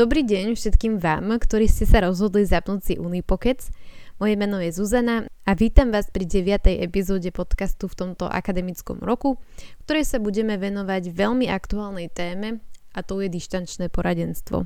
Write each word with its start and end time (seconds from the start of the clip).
dobrý 0.00 0.24
deň 0.24 0.56
všetkým 0.56 0.96
vám, 0.96 1.28
ktorí 1.36 1.68
ste 1.68 1.84
sa 1.84 2.00
rozhodli 2.00 2.48
zapnúť 2.48 2.80
si 2.80 2.94
Unipokec. 2.96 3.68
Moje 4.16 4.32
meno 4.32 4.56
je 4.56 4.72
Zuzana 4.72 5.28
a 5.44 5.52
vítam 5.52 5.92
vás 5.92 6.08
pri 6.08 6.24
9. 6.24 6.72
epizóde 6.80 7.28
podcastu 7.28 7.84
v 7.84 8.08
tomto 8.08 8.24
akademickom 8.24 9.04
roku, 9.04 9.36
ktorej 9.84 10.08
sa 10.08 10.16
budeme 10.16 10.56
venovať 10.56 11.12
veľmi 11.12 11.52
aktuálnej 11.52 12.08
téme 12.08 12.64
a 12.96 13.04
to 13.04 13.20
je 13.20 13.28
dištančné 13.28 13.92
poradenstvo. 13.92 14.64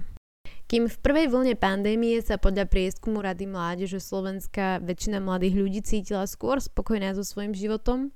Kým 0.74 0.90
v 0.90 1.02
prvej 1.06 1.30
vlne 1.30 1.54
pandémie 1.54 2.18
sa 2.18 2.34
podľa 2.34 2.66
prieskumu 2.66 3.22
Rady 3.22 3.46
mládeže 3.46 4.02
Slovenska 4.02 4.82
väčšina 4.82 5.22
mladých 5.22 5.54
ľudí 5.54 5.80
cítila 5.86 6.26
skôr 6.26 6.58
spokojná 6.58 7.14
so 7.14 7.22
svojím 7.22 7.54
životom, 7.54 8.10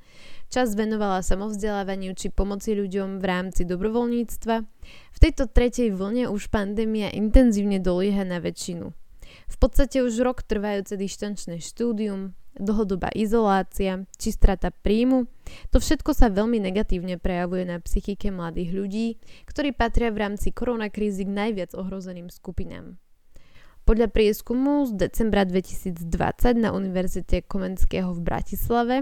čas 0.50 0.74
venovala 0.74 1.22
samovzdelávaniu 1.22 2.18
či 2.18 2.34
pomoci 2.34 2.74
ľuďom 2.74 3.22
v 3.22 3.24
rámci 3.30 3.62
dobrovoľníctva, 3.62 4.56
v 4.90 5.18
tejto 5.22 5.46
tretej 5.46 5.94
vlne 5.94 6.34
už 6.34 6.50
pandémia 6.50 7.14
intenzívne 7.14 7.78
dolieha 7.78 8.26
na 8.26 8.42
väčšinu. 8.42 8.90
V 9.46 9.56
podstate 9.62 10.02
už 10.02 10.18
rok 10.26 10.42
trvajúce 10.42 10.98
dištančné 10.98 11.62
štúdium, 11.62 12.34
dlhodobá 12.58 13.08
izolácia 13.14 14.04
či 14.18 14.34
strata 14.34 14.68
príjmu, 14.70 15.30
to 15.72 15.80
všetko 15.80 16.12
sa 16.12 16.28
veľmi 16.28 16.60
negatívne 16.60 17.16
prejavuje 17.16 17.64
na 17.64 17.80
psychike 17.80 18.28
mladých 18.28 18.70
ľudí, 18.74 19.06
ktorí 19.48 19.72
patria 19.72 20.12
v 20.12 20.28
rámci 20.28 20.52
koronakrízy 20.52 21.24
k 21.24 21.32
najviac 21.32 21.72
ohrozeným 21.72 22.28
skupinám. 22.28 22.98
Podľa 23.88 24.12
prieskumu 24.12 24.84
z 24.84 25.08
decembra 25.08 25.48
2020 25.48 26.04
na 26.60 26.76
Univerzite 26.76 27.40
Komenského 27.40 28.12
v 28.12 28.20
Bratislave 28.20 28.96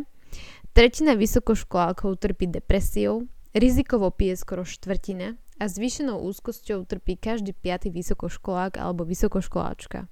tretina 0.71 1.19
vysokoškolálkov 1.19 2.23
trpí 2.23 2.47
depresiou, 2.47 3.27
rizikovo 3.51 4.15
pije 4.15 4.39
skoro 4.39 4.63
štvrtina 4.63 5.35
a 5.59 5.65
zvýšenou 5.67 6.23
úzkosťou 6.23 6.87
trpí 6.87 7.19
každý 7.19 7.51
piatý 7.51 7.91
vysokoškolák 7.91 8.79
alebo 8.79 9.03
vysokoškoláčka. 9.03 10.07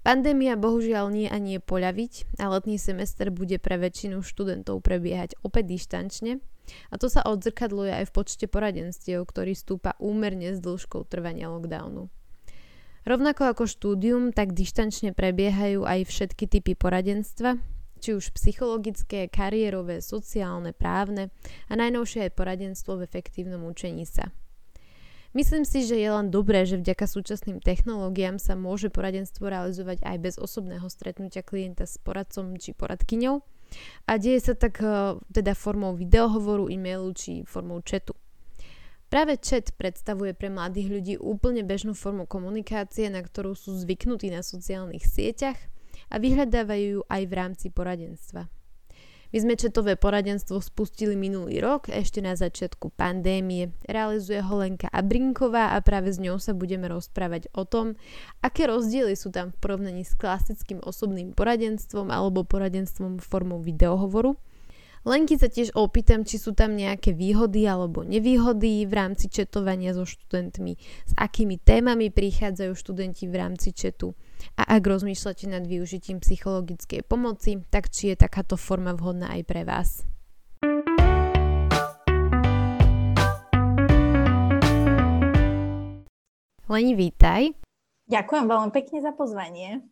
Pandémia 0.00 0.56
bohužiaľ 0.56 1.12
nie 1.12 1.28
ani 1.28 1.56
je 1.56 1.60
poľaviť 1.60 2.40
a 2.40 2.48
letný 2.48 2.80
semester 2.80 3.28
bude 3.28 3.60
pre 3.60 3.76
väčšinu 3.76 4.24
študentov 4.24 4.80
prebiehať 4.80 5.36
opäť 5.44 5.76
dištančne 5.76 6.40
a 6.88 6.94
to 6.96 7.12
sa 7.12 7.20
odzrkadluje 7.20 7.92
aj 7.92 8.04
v 8.08 8.14
počte 8.16 8.46
poradenstiev, 8.48 9.20
ktorý 9.28 9.52
stúpa 9.52 10.00
úmerne 10.00 10.56
s 10.56 10.58
dĺžkou 10.64 11.04
trvania 11.04 11.52
lockdownu. 11.52 12.08
Rovnako 13.04 13.52
ako 13.52 13.64
štúdium, 13.68 14.32
tak 14.32 14.56
dištančne 14.56 15.12
prebiehajú 15.12 15.84
aj 15.84 16.08
všetky 16.08 16.44
typy 16.48 16.72
poradenstva, 16.76 17.60
či 18.00 18.16
už 18.16 18.32
psychologické, 18.32 19.28
kariérové, 19.28 20.00
sociálne, 20.00 20.72
právne 20.72 21.28
a 21.68 21.76
najnovšie 21.76 22.28
aj 22.28 22.36
poradenstvo 22.36 22.96
v 23.00 23.04
efektívnom 23.04 23.68
učení 23.68 24.08
sa. 24.08 24.32
Myslím 25.30 25.62
si, 25.62 25.86
že 25.86 25.94
je 25.94 26.10
len 26.10 26.26
dobré, 26.26 26.66
že 26.66 26.74
vďaka 26.74 27.06
súčasným 27.06 27.62
technológiám 27.62 28.42
sa 28.42 28.58
môže 28.58 28.90
poradenstvo 28.90 29.46
realizovať 29.46 30.02
aj 30.02 30.16
bez 30.18 30.34
osobného 30.34 30.90
stretnutia 30.90 31.46
klienta 31.46 31.86
s 31.86 32.02
poradcom 32.02 32.58
či 32.58 32.74
poradkyňou 32.74 33.38
a 34.10 34.12
deje 34.18 34.42
sa 34.42 34.54
tak 34.58 34.82
e, 34.82 35.22
teda 35.30 35.54
formou 35.54 35.94
videohovoru, 35.94 36.66
e-mailu 36.66 37.14
či 37.14 37.46
formou 37.46 37.78
chatu. 37.86 38.18
Práve 39.06 39.38
chat 39.38 39.70
predstavuje 39.74 40.34
pre 40.34 40.50
mladých 40.50 40.88
ľudí 40.90 41.14
úplne 41.18 41.62
bežnú 41.62 41.94
formu 41.94 42.26
komunikácie, 42.26 43.06
na 43.06 43.22
ktorú 43.22 43.54
sú 43.54 43.74
zvyknutí 43.74 44.34
na 44.34 44.42
sociálnych 44.42 45.06
sieťach 45.06 45.58
a 46.10 46.18
vyhľadávajú 46.18 46.86
ju 46.98 47.00
aj 47.06 47.22
v 47.26 47.32
rámci 47.38 47.66
poradenstva. 47.70 48.50
My 49.30 49.38
sme 49.38 49.54
četové 49.54 49.94
poradenstvo 49.94 50.58
spustili 50.58 51.14
minulý 51.14 51.62
rok, 51.62 51.86
ešte 51.86 52.18
na 52.18 52.34
začiatku 52.34 52.90
pandémie. 52.98 53.70
Realizuje 53.86 54.42
ho 54.42 54.54
Lenka 54.58 54.90
Abrinková 54.90 55.70
a 55.70 55.78
práve 55.86 56.10
s 56.10 56.18
ňou 56.18 56.42
sa 56.42 56.50
budeme 56.50 56.90
rozprávať 56.90 57.46
o 57.54 57.62
tom, 57.62 57.94
aké 58.42 58.66
rozdiely 58.66 59.14
sú 59.14 59.30
tam 59.30 59.54
v 59.54 59.60
porovnaní 59.62 60.02
s 60.02 60.18
klasickým 60.18 60.82
osobným 60.82 61.30
poradenstvom 61.38 62.10
alebo 62.10 62.42
poradenstvom 62.42 63.22
formou 63.22 63.62
videohovoru. 63.62 64.34
Lenky 65.06 65.38
sa 65.38 65.46
tiež 65.46 65.78
opýtam, 65.78 66.26
či 66.26 66.34
sú 66.34 66.50
tam 66.50 66.74
nejaké 66.74 67.14
výhody 67.14 67.70
alebo 67.70 68.02
nevýhody 68.02 68.82
v 68.82 68.92
rámci 68.92 69.30
četovania 69.30 69.94
so 69.94 70.02
študentmi, 70.10 70.74
s 71.06 71.12
akými 71.14 71.54
témami 71.62 72.10
prichádzajú 72.10 72.72
študenti 72.74 73.30
v 73.30 73.34
rámci 73.38 73.70
četu 73.70 74.18
a 74.56 74.76
ak 74.76 74.82
rozmýšľate 74.84 75.50
nad 75.50 75.64
využitím 75.64 76.20
psychologickej 76.24 77.04
pomoci, 77.04 77.64
tak 77.68 77.88
či 77.92 78.12
je 78.12 78.16
takáto 78.20 78.54
forma 78.60 78.92
vhodná 78.92 79.32
aj 79.34 79.42
pre 79.48 79.62
vás. 79.64 80.04
Leni, 86.70 86.94
vítaj. 86.94 87.50
Ďakujem 88.06 88.46
veľmi 88.46 88.70
pekne 88.70 88.98
za 89.02 89.10
pozvanie. 89.10 89.82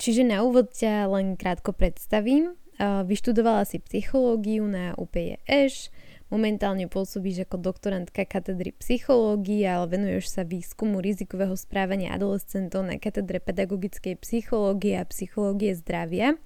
Čiže 0.00 0.24
na 0.24 0.40
úvod 0.40 0.72
ťa 0.72 1.10
len 1.10 1.36
krátko 1.36 1.76
predstavím. 1.76 2.56
Vyštudovala 2.80 3.66
si 3.66 3.82
psychológiu 3.82 4.62
na 4.64 4.94
UPEŠ, 4.94 5.90
momentálne 6.28 6.88
pôsobíš 6.88 7.48
ako 7.48 7.60
doktorantka 7.60 8.24
katedry 8.28 8.72
psychológie, 8.80 9.64
ale 9.64 9.88
venuješ 9.88 10.36
sa 10.36 10.42
výskumu 10.44 11.00
rizikového 11.00 11.56
správania 11.56 12.12
adolescentov 12.16 12.84
na 12.84 13.00
katedre 13.00 13.40
pedagogickej 13.40 14.20
psychológie 14.20 15.00
a 15.00 15.08
psychológie 15.08 15.72
zdravia. 15.76 16.36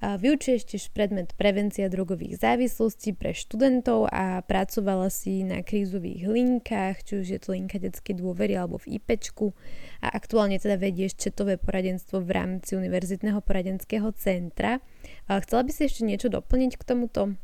Vyučuješ 0.00 0.64
tiež 0.64 0.84
predmet 0.96 1.36
prevencia 1.36 1.84
drogových 1.92 2.40
závislostí 2.40 3.12
pre 3.12 3.36
študentov 3.36 4.08
a 4.08 4.40
pracovala 4.40 5.12
si 5.12 5.44
na 5.44 5.60
krízových 5.60 6.24
linkách, 6.24 7.04
či 7.04 7.12
už 7.20 7.26
je 7.28 7.36
to 7.36 7.52
linka 7.52 7.76
detskej 7.76 8.16
dôvery 8.16 8.56
alebo 8.56 8.80
v 8.80 8.96
IPčku 8.96 9.52
a 10.00 10.08
aktuálne 10.08 10.56
teda 10.56 10.80
vedieš 10.80 11.20
četové 11.20 11.60
poradenstvo 11.60 12.24
v 12.24 12.32
rámci 12.32 12.80
Univerzitného 12.80 13.44
poradenského 13.44 14.08
centra. 14.16 14.80
Chcela 15.28 15.68
by 15.68 15.70
si 15.74 15.84
ešte 15.84 16.08
niečo 16.08 16.32
doplniť 16.32 16.80
k 16.80 16.86
tomuto? 16.88 17.36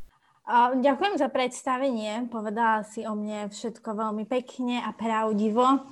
Ďakujem 0.47 1.19
za 1.19 1.27
predstavenie. 1.27 2.31
Povedala 2.31 2.87
si 2.87 3.03
o 3.03 3.11
mne 3.19 3.51
všetko 3.51 3.83
veľmi 3.83 4.23
pekne 4.23 4.79
a 4.79 4.95
pravdivo. 4.95 5.83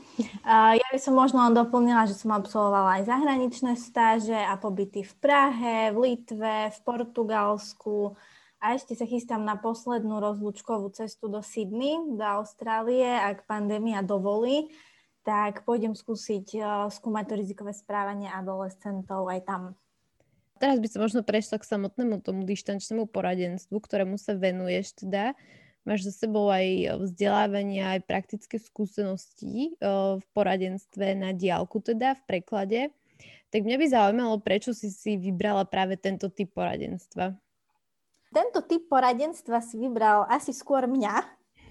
Ja 0.48 0.88
by 0.96 1.00
som 1.00 1.20
možno 1.20 1.44
len 1.44 1.52
doplnila, 1.52 2.08
že 2.08 2.16
som 2.16 2.32
absolvovala 2.32 3.04
aj 3.04 3.12
zahraničné 3.12 3.76
stáže 3.76 4.32
a 4.32 4.56
pobyty 4.56 5.04
v 5.04 5.14
Prahe, 5.20 5.92
v 5.92 5.98
Litve, 6.00 6.72
v 6.72 6.80
Portugalsku 6.88 8.16
a 8.64 8.80
ešte 8.80 8.96
sa 8.96 9.04
chystám 9.04 9.44
na 9.44 9.60
poslednú 9.60 10.24
rozlúčkovú 10.24 10.88
cestu 10.96 11.28
do 11.28 11.44
Sydney, 11.44 12.16
do 12.16 12.24
Austrálie, 12.24 13.12
ak 13.12 13.44
pandémia 13.44 14.00
dovolí 14.00 14.72
tak 15.26 15.66
pôjdem 15.66 15.98
skúsiť 15.98 16.62
skúmať 16.94 17.26
to 17.26 17.34
rizikové 17.34 17.74
správanie 17.74 18.30
adolescentov 18.30 19.26
aj 19.26 19.42
tam. 19.42 19.62
Teraz 20.66 20.82
by 20.82 20.90
som 20.90 21.06
možno 21.06 21.22
prešla 21.22 21.62
k 21.62 21.70
samotnému 21.78 22.26
tomu 22.26 22.42
dištančnému 22.42 23.06
poradenstvu, 23.14 23.78
ktorému 23.78 24.18
sa 24.18 24.34
venuješ 24.34 24.98
teda. 24.98 25.38
Máš 25.86 26.10
za 26.10 26.26
sebou 26.26 26.50
aj 26.50 26.98
vzdelávanie, 27.06 27.86
aj 27.86 28.10
praktické 28.10 28.58
skúsenosti 28.58 29.78
v 29.78 30.26
poradenstve 30.34 31.14
na 31.14 31.38
diálku 31.38 31.86
teda 31.86 32.18
v 32.18 32.22
preklade. 32.26 32.82
Tak 33.54 33.62
mňa 33.62 33.78
by 33.78 33.86
zaujímalo, 33.94 34.42
prečo 34.42 34.74
si 34.74 34.90
si 34.90 35.22
vybrala 35.22 35.70
práve 35.70 36.02
tento 36.02 36.34
typ 36.34 36.50
poradenstva. 36.58 37.38
Tento 38.34 38.66
typ 38.66 38.90
poradenstva 38.90 39.62
si 39.62 39.78
vybral 39.78 40.26
asi 40.26 40.50
skôr 40.50 40.90
mňa. 40.90 41.16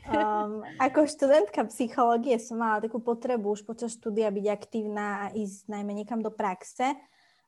Um, 0.06 0.62
ako 0.86 1.10
študentka 1.10 1.66
psychológie 1.66 2.38
som 2.38 2.62
mala 2.62 2.78
takú 2.78 3.02
potrebu 3.02 3.58
už 3.58 3.66
počas 3.66 3.98
štúdia 3.98 4.30
byť 4.30 4.46
aktívna 4.54 5.26
a 5.26 5.34
ísť 5.34 5.66
najmä 5.66 5.98
niekam 5.98 6.22
do 6.22 6.30
praxe. 6.30 6.94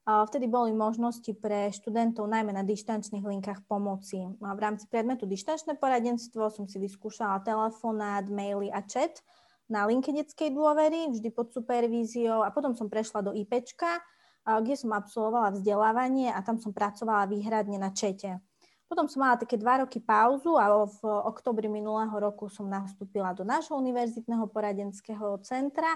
Vtedy 0.06 0.46
boli 0.46 0.70
možnosti 0.70 1.34
pre 1.34 1.74
študentov 1.74 2.30
najmä 2.30 2.54
na 2.54 2.62
dištančných 2.62 3.26
linkách 3.26 3.66
pomoci. 3.66 4.22
V 4.38 4.60
rámci 4.62 4.86
predmetu 4.86 5.26
dištančné 5.26 5.74
poradenstvo 5.82 6.46
som 6.46 6.70
si 6.70 6.78
vyskúšala 6.78 7.42
telefonát, 7.42 8.22
maily 8.30 8.70
a 8.70 8.86
chat 8.86 9.18
na 9.66 9.82
linke 9.82 10.14
detskej 10.14 10.54
dôvery, 10.54 11.10
vždy 11.10 11.26
pod 11.34 11.50
supervíziou 11.50 12.46
a 12.46 12.54
potom 12.54 12.78
som 12.78 12.86
prešla 12.86 13.26
do 13.26 13.34
IPčka, 13.34 13.98
kde 14.46 14.78
som 14.78 14.94
absolvovala 14.94 15.58
vzdelávanie 15.58 16.30
a 16.30 16.38
tam 16.38 16.62
som 16.62 16.70
pracovala 16.70 17.26
výhradne 17.26 17.74
na 17.74 17.90
čete. 17.90 18.38
Potom 18.86 19.10
som 19.10 19.26
mala 19.26 19.34
také 19.34 19.58
dva 19.58 19.82
roky 19.82 19.98
pauzu 19.98 20.54
a 20.54 20.70
v 20.86 21.02
oktobri 21.02 21.66
minulého 21.66 22.14
roku 22.14 22.46
som 22.46 22.70
nastúpila 22.70 23.34
do 23.34 23.42
nášho 23.42 23.74
univerzitného 23.74 24.46
poradenského 24.54 25.42
centra, 25.42 25.90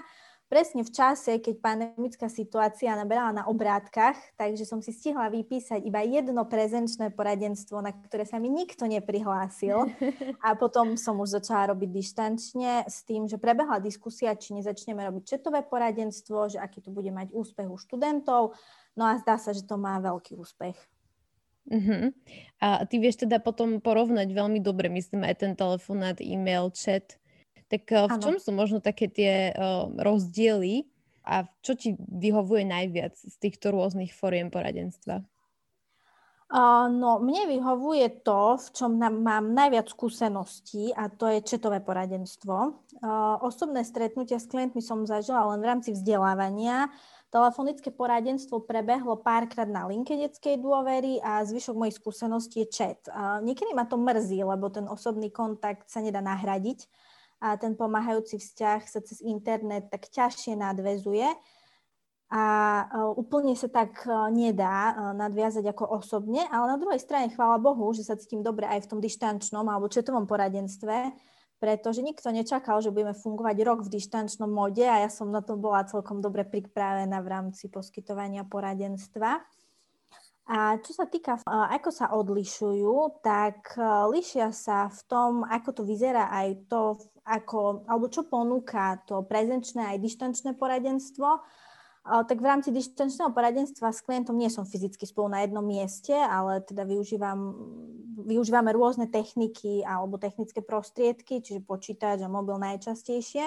presne 0.51 0.83
v 0.83 0.91
čase, 0.91 1.39
keď 1.39 1.63
pandemická 1.63 2.27
situácia 2.27 2.91
naberala 2.91 3.31
na 3.31 3.43
obrátkach, 3.47 4.19
takže 4.35 4.67
som 4.67 4.83
si 4.83 4.91
stihla 4.91 5.31
vypísať 5.31 5.79
iba 5.87 6.03
jedno 6.03 6.43
prezenčné 6.43 7.15
poradenstvo, 7.15 7.79
na 7.79 7.95
ktoré 7.95 8.27
sa 8.27 8.35
mi 8.35 8.51
nikto 8.51 8.83
neprihlásil. 8.83 9.87
A 10.45 10.59
potom 10.59 10.99
som 10.99 11.15
už 11.23 11.39
začala 11.39 11.71
robiť 11.71 11.87
dištančne 11.87 12.83
s 12.83 13.07
tým, 13.07 13.31
že 13.31 13.39
prebehla 13.39 13.79
diskusia, 13.79 14.35
či 14.35 14.51
nezačneme 14.59 14.99
robiť 15.07 15.39
četové 15.39 15.63
poradenstvo, 15.63 16.51
že 16.51 16.59
aký 16.59 16.83
to 16.83 16.91
bude 16.91 17.07
mať 17.15 17.31
úspech 17.31 17.71
u 17.71 17.79
študentov. 17.79 18.51
No 18.99 19.07
a 19.07 19.15
zdá 19.23 19.39
sa, 19.39 19.55
že 19.55 19.63
to 19.63 19.79
má 19.79 20.03
veľký 20.03 20.35
úspech. 20.35 20.75
Uh-huh. 21.71 22.09
A 22.59 22.83
ty 22.89 22.97
vieš 22.97 23.21
teda 23.21 23.37
potom 23.37 23.79
porovnať 23.79 24.33
veľmi 24.33 24.59
dobre, 24.59 24.89
myslím, 24.89 25.23
aj 25.29 25.45
ten 25.45 25.53
telefonát, 25.53 26.17
e-mail, 26.19 26.73
chat 26.73 27.20
Tak 27.71 27.83
uh, 27.95 28.11
v 28.11 28.15
čom 28.19 28.35
sú 28.35 28.51
možno 28.51 28.83
také 28.83 29.07
tie 29.07 29.55
uh, 29.55 29.87
rozdiely 29.95 30.83
a 31.23 31.47
čo 31.63 31.79
ti 31.79 31.95
vyhovuje 31.95 32.67
najviac 32.67 33.15
z 33.15 33.35
týchto 33.39 33.71
rôznych 33.71 34.11
foriem 34.11 34.51
poradenstva? 34.51 35.23
Uh, 36.51 36.91
no, 36.91 37.23
mne 37.23 37.47
vyhovuje 37.47 38.27
to, 38.27 38.59
v 38.59 38.67
čom 38.75 38.99
mám 38.99 39.55
najviac 39.55 39.87
skúseností 39.87 40.91
a 40.91 41.07
to 41.07 41.31
je 41.31 41.47
četové 41.47 41.79
poradenstvo. 41.79 42.83
Osobné 43.39 43.87
stretnutia 43.87 44.35
s 44.35 44.51
klientmi 44.51 44.83
som 44.83 45.07
zažila 45.07 45.47
len 45.55 45.63
v 45.63 45.69
rámci 45.71 45.95
vzdelávania. 45.95 46.91
Telefonické 47.31 47.87
poradenstvo 47.95 48.67
prebehlo 48.67 49.15
párkrát 49.23 49.63
na 49.63 49.87
linke 49.87 50.19
detskej 50.19 50.59
dôvery 50.59 51.23
a 51.23 51.39
zvyšok 51.47 51.75
mojich 51.79 51.95
skúseností 51.95 52.67
je. 52.67 53.07
Uh, 53.07 53.39
niekedy 53.39 53.71
ma 53.71 53.87
to 53.87 53.95
mrzí, 53.95 54.43
lebo 54.43 54.67
ten 54.67 54.91
osobný 54.91 55.31
kontakt 55.31 55.87
sa 55.87 56.03
nedá 56.03 56.19
nahradiť 56.19 56.83
a 57.41 57.57
ten 57.57 57.73
pomáhajúci 57.73 58.37
vzťah 58.37 58.79
sa 58.85 59.01
cez 59.01 59.19
internet 59.25 59.89
tak 59.89 60.07
ťažšie 60.13 60.53
nadvezuje 60.55 61.33
a 62.31 62.43
e, 62.79 62.83
úplne 63.19 63.59
sa 63.59 63.67
tak 63.67 64.07
e, 64.07 64.11
nedá 64.31 64.95
e, 64.95 65.19
nadviazať 65.19 65.67
ako 65.75 65.99
osobne, 65.99 66.47
ale 66.47 66.71
na 66.71 66.77
druhej 66.79 67.03
strane 67.03 67.27
chvála 67.27 67.59
Bohu, 67.59 67.91
že 67.91 68.07
sa 68.07 68.15
cítim 68.15 68.39
dobre 68.39 68.63
aj 68.71 68.87
v 68.87 68.89
tom 68.95 68.99
dištančnom 69.03 69.67
alebo 69.67 69.91
četovom 69.91 70.23
poradenstve, 70.31 71.11
pretože 71.59 71.99
nikto 71.99 72.31
nečakal, 72.31 72.79
že 72.79 72.89
budeme 72.89 73.11
fungovať 73.11 73.57
rok 73.67 73.79
v 73.83 73.99
dištančnom 73.99 74.47
mode 74.47 74.87
a 74.87 75.03
ja 75.03 75.11
som 75.11 75.27
na 75.27 75.43
to 75.43 75.59
bola 75.59 75.83
celkom 75.83 76.23
dobre 76.23 76.47
pripravená 76.47 77.19
v 77.19 77.27
rámci 77.27 77.67
poskytovania 77.67 78.47
poradenstva. 78.47 79.43
A 80.47 80.79
čo 80.81 80.91
sa 80.95 81.05
týka, 81.05 81.37
ako 81.45 81.89
sa 81.93 82.15
odlišujú, 82.17 83.21
tak 83.23 83.77
lišia 84.09 84.51
sa 84.51 84.89
v 84.89 84.99
tom, 85.05 85.31
ako 85.45 85.69
to 85.79 85.83
vyzerá 85.85 86.27
aj 86.33 86.47
to, 86.65 86.97
ako, 87.25 87.85
alebo 87.85 88.09
čo 88.09 88.25
ponúka 88.25 89.01
to 89.05 89.21
prezenčné 89.25 89.95
aj 89.95 89.97
dištančné 90.01 90.57
poradenstvo 90.57 91.41
tak 92.01 92.41
v 92.41 92.49
rámci 92.49 92.73
distančného 92.73 93.29
poradenstva 93.29 93.93
s 93.93 94.01
klientom 94.01 94.33
nie 94.33 94.49
som 94.49 94.65
fyzicky 94.65 95.05
spolu 95.05 95.29
na 95.29 95.45
jednom 95.45 95.61
mieste, 95.61 96.17
ale 96.17 96.65
teda 96.65 96.81
využívam, 96.81 97.53
využívame 98.25 98.73
rôzne 98.73 99.05
techniky 99.05 99.85
alebo 99.85 100.17
technické 100.17 100.65
prostriedky, 100.65 101.45
čiže 101.45 101.61
počítač 101.61 102.25
a 102.25 102.29
mobil 102.31 102.57
najčastejšie. 102.57 103.45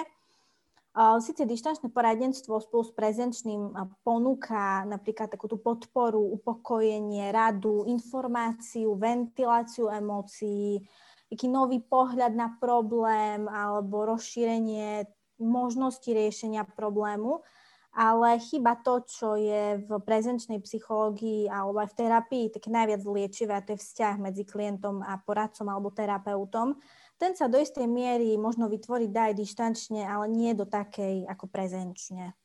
Sice 0.95 1.43
distančné 1.43 1.91
poradenstvo 1.91 2.55
spolu 2.63 2.87
s 2.87 2.95
prezenčným 2.95 3.75
ponúka 4.07 4.87
napríklad 4.87 5.27
takú 5.27 5.51
tú 5.51 5.59
podporu, 5.59 6.23
upokojenie, 6.39 7.35
radu, 7.35 7.83
informáciu, 7.91 8.95
ventiláciu 8.95 9.91
emócií, 9.91 10.79
taký 11.31 11.47
nový 11.49 11.81
pohľad 11.81 12.33
na 12.37 12.53
problém 12.57 13.49
alebo 13.49 14.05
rozšírenie 14.05 15.09
možnosti 15.41 16.07
riešenia 16.07 16.63
problému 16.63 17.43
ale 17.95 18.43
chyba 18.43 18.75
to, 18.83 19.07
čo 19.07 19.39
je 19.39 19.79
v 19.79 19.89
prezenčnej 20.03 20.59
psychológii 20.59 21.47
alebo 21.47 21.79
aj 21.79 21.95
v 21.95 21.97
terapii 22.03 22.45
také 22.51 22.67
najviac 22.67 23.01
liečivé, 23.07 23.55
a 23.55 23.63
to 23.63 23.73
je 23.73 23.79
vzťah 23.79 24.15
medzi 24.19 24.43
klientom 24.43 24.99
a 24.99 25.15
poradcom 25.23 25.63
alebo 25.71 25.95
terapeutom. 25.95 26.75
Ten 27.15 27.39
sa 27.39 27.47
do 27.47 27.55
istej 27.55 27.87
miery 27.87 28.35
možno 28.35 28.67
vytvoriť 28.67 29.11
aj 29.15 29.33
dištančne, 29.39 30.03
ale 30.03 30.27
nie 30.27 30.51
do 30.51 30.67
takej 30.67 31.23
ako 31.31 31.47
prezenčne. 31.47 32.35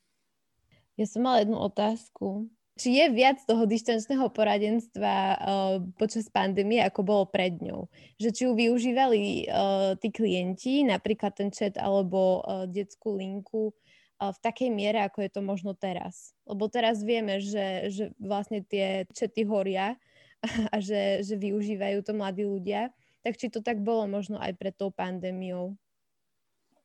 Ja 0.95 1.03
som 1.03 1.27
mala 1.27 1.43
jednu 1.43 1.59
otázku. 1.59 2.47
Či 2.79 2.97
je 2.97 3.05
viac 3.11 3.37
toho 3.43 3.67
dištančného 3.67 4.31
poradenstva 4.31 5.15
uh, 5.15 5.37
počas 5.99 6.31
pandémie, 6.31 6.79
ako 6.79 7.01
bolo 7.03 7.23
pred 7.27 7.59
ňou? 7.59 7.91
Že 8.15 8.29
či 8.31 8.41
ju 8.47 8.51
využívali 8.55 9.21
uh, 9.51 9.93
tí 9.99 10.09
klienti, 10.09 10.87
napríklad 10.87 11.35
ten 11.35 11.51
chat 11.51 11.75
alebo 11.75 12.41
uh, 12.41 12.65
detskú 12.65 13.19
linku, 13.19 13.75
v 14.21 14.37
takej 14.37 14.69
miere, 14.69 15.01
ako 15.01 15.25
je 15.25 15.31
to 15.33 15.41
možno 15.41 15.73
teraz. 15.73 16.37
Lebo 16.45 16.69
teraz 16.69 17.01
vieme, 17.01 17.41
že, 17.41 17.89
že 17.89 18.03
vlastne 18.21 18.61
tie 18.61 19.09
čety 19.09 19.49
horia 19.49 19.97
a 20.73 20.77
že, 20.77 21.25
že 21.25 21.33
využívajú 21.41 22.05
to 22.05 22.13
mladí 22.13 22.45
ľudia. 22.45 22.93
Tak 23.25 23.41
či 23.41 23.49
to 23.49 23.65
tak 23.65 23.81
bolo 23.81 24.05
možno 24.05 24.37
aj 24.37 24.53
pred 24.61 24.77
tou 24.77 24.93
pandémiou? 24.93 25.73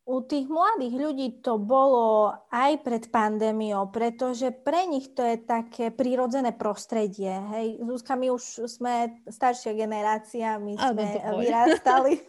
U 0.06 0.22
tých 0.22 0.46
mladých 0.46 0.94
ľudí 0.94 1.28
to 1.42 1.58
bolo 1.58 2.30
aj 2.54 2.78
pred 2.86 3.10
pandémiou, 3.10 3.90
pretože 3.90 4.54
pre 4.54 4.86
nich 4.86 5.10
to 5.10 5.18
je 5.18 5.34
také 5.34 5.90
prírodzené 5.90 6.54
prostredie. 6.54 7.34
Hej, 7.50 7.82
Zuzka, 7.82 8.14
my 8.14 8.30
už 8.30 8.70
sme 8.70 9.18
staršia 9.26 9.74
generácia, 9.74 10.62
my 10.62 10.78
sme 10.78 11.04
vyrastali. 11.42 12.22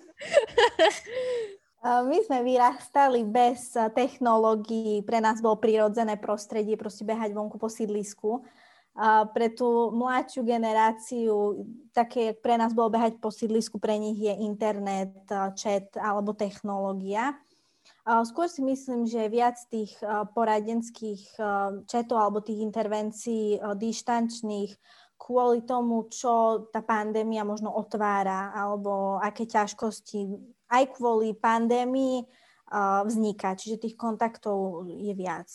My 1.88 2.20
sme 2.26 2.42
vyrastali 2.44 3.22
bez 3.24 3.72
technológií, 3.94 5.06
pre 5.06 5.22
nás 5.22 5.40
bolo 5.40 5.62
prirodzené 5.62 6.20
prostredie, 6.20 6.76
proste 6.76 7.06
behať 7.06 7.32
vonku 7.32 7.56
po 7.56 7.70
sídlisku. 7.72 8.44
A 8.98 9.30
pre 9.30 9.54
tú 9.54 9.94
mladšiu 9.94 10.42
generáciu, 10.42 11.64
také, 11.94 12.34
pre 12.34 12.58
nás 12.58 12.74
bolo 12.74 12.98
behať 12.98 13.22
po 13.22 13.30
sídlisku, 13.30 13.78
pre 13.78 13.96
nich 14.02 14.18
je 14.20 14.34
internet, 14.42 15.14
chat 15.54 15.94
alebo 16.02 16.34
technológia. 16.34 17.38
Skôr 18.08 18.48
si 18.48 18.64
myslím, 18.64 19.04
že 19.04 19.28
viac 19.28 19.60
tých 19.68 19.92
poradenských 20.32 21.36
chatov 21.92 22.18
alebo 22.18 22.40
tých 22.40 22.64
intervencií 22.64 23.60
dištančných 23.60 24.72
kvôli 25.20 25.68
tomu, 25.68 26.08
čo 26.08 26.64
tá 26.72 26.80
pandémia 26.80 27.44
možno 27.44 27.74
otvára 27.76 28.56
alebo 28.56 29.20
aké 29.20 29.44
ťažkosti 29.44 30.40
aj 30.72 30.84
kvôli 30.96 31.36
pandémii 31.36 32.24
vzniká, 33.04 33.60
čiže 33.60 33.84
tých 33.84 34.00
kontaktov 34.00 34.88
je 34.88 35.12
viac. 35.12 35.52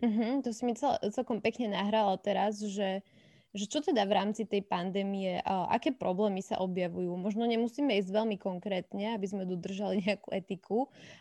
Uh-huh, 0.00 0.40
to 0.44 0.52
si 0.52 0.64
mi 0.64 0.72
cel, 0.76 0.96
celkom 1.12 1.44
pekne 1.44 1.76
nahrala 1.76 2.16
teraz, 2.20 2.60
že, 2.60 3.00
že 3.54 3.70
čo 3.70 3.78
teda 3.78 4.02
v 4.02 4.12
rámci 4.18 4.42
tej 4.42 4.66
pandémie, 4.66 5.38
aké 5.46 5.94
problémy 5.94 6.42
sa 6.42 6.58
objavujú. 6.58 7.14
Možno 7.14 7.46
nemusíme 7.46 7.94
ísť 8.02 8.10
veľmi 8.10 8.36
konkrétne, 8.36 9.14
aby 9.14 9.26
sme 9.30 9.46
dodržali 9.46 10.02
nejakú 10.10 10.28
etiku, 10.34 10.78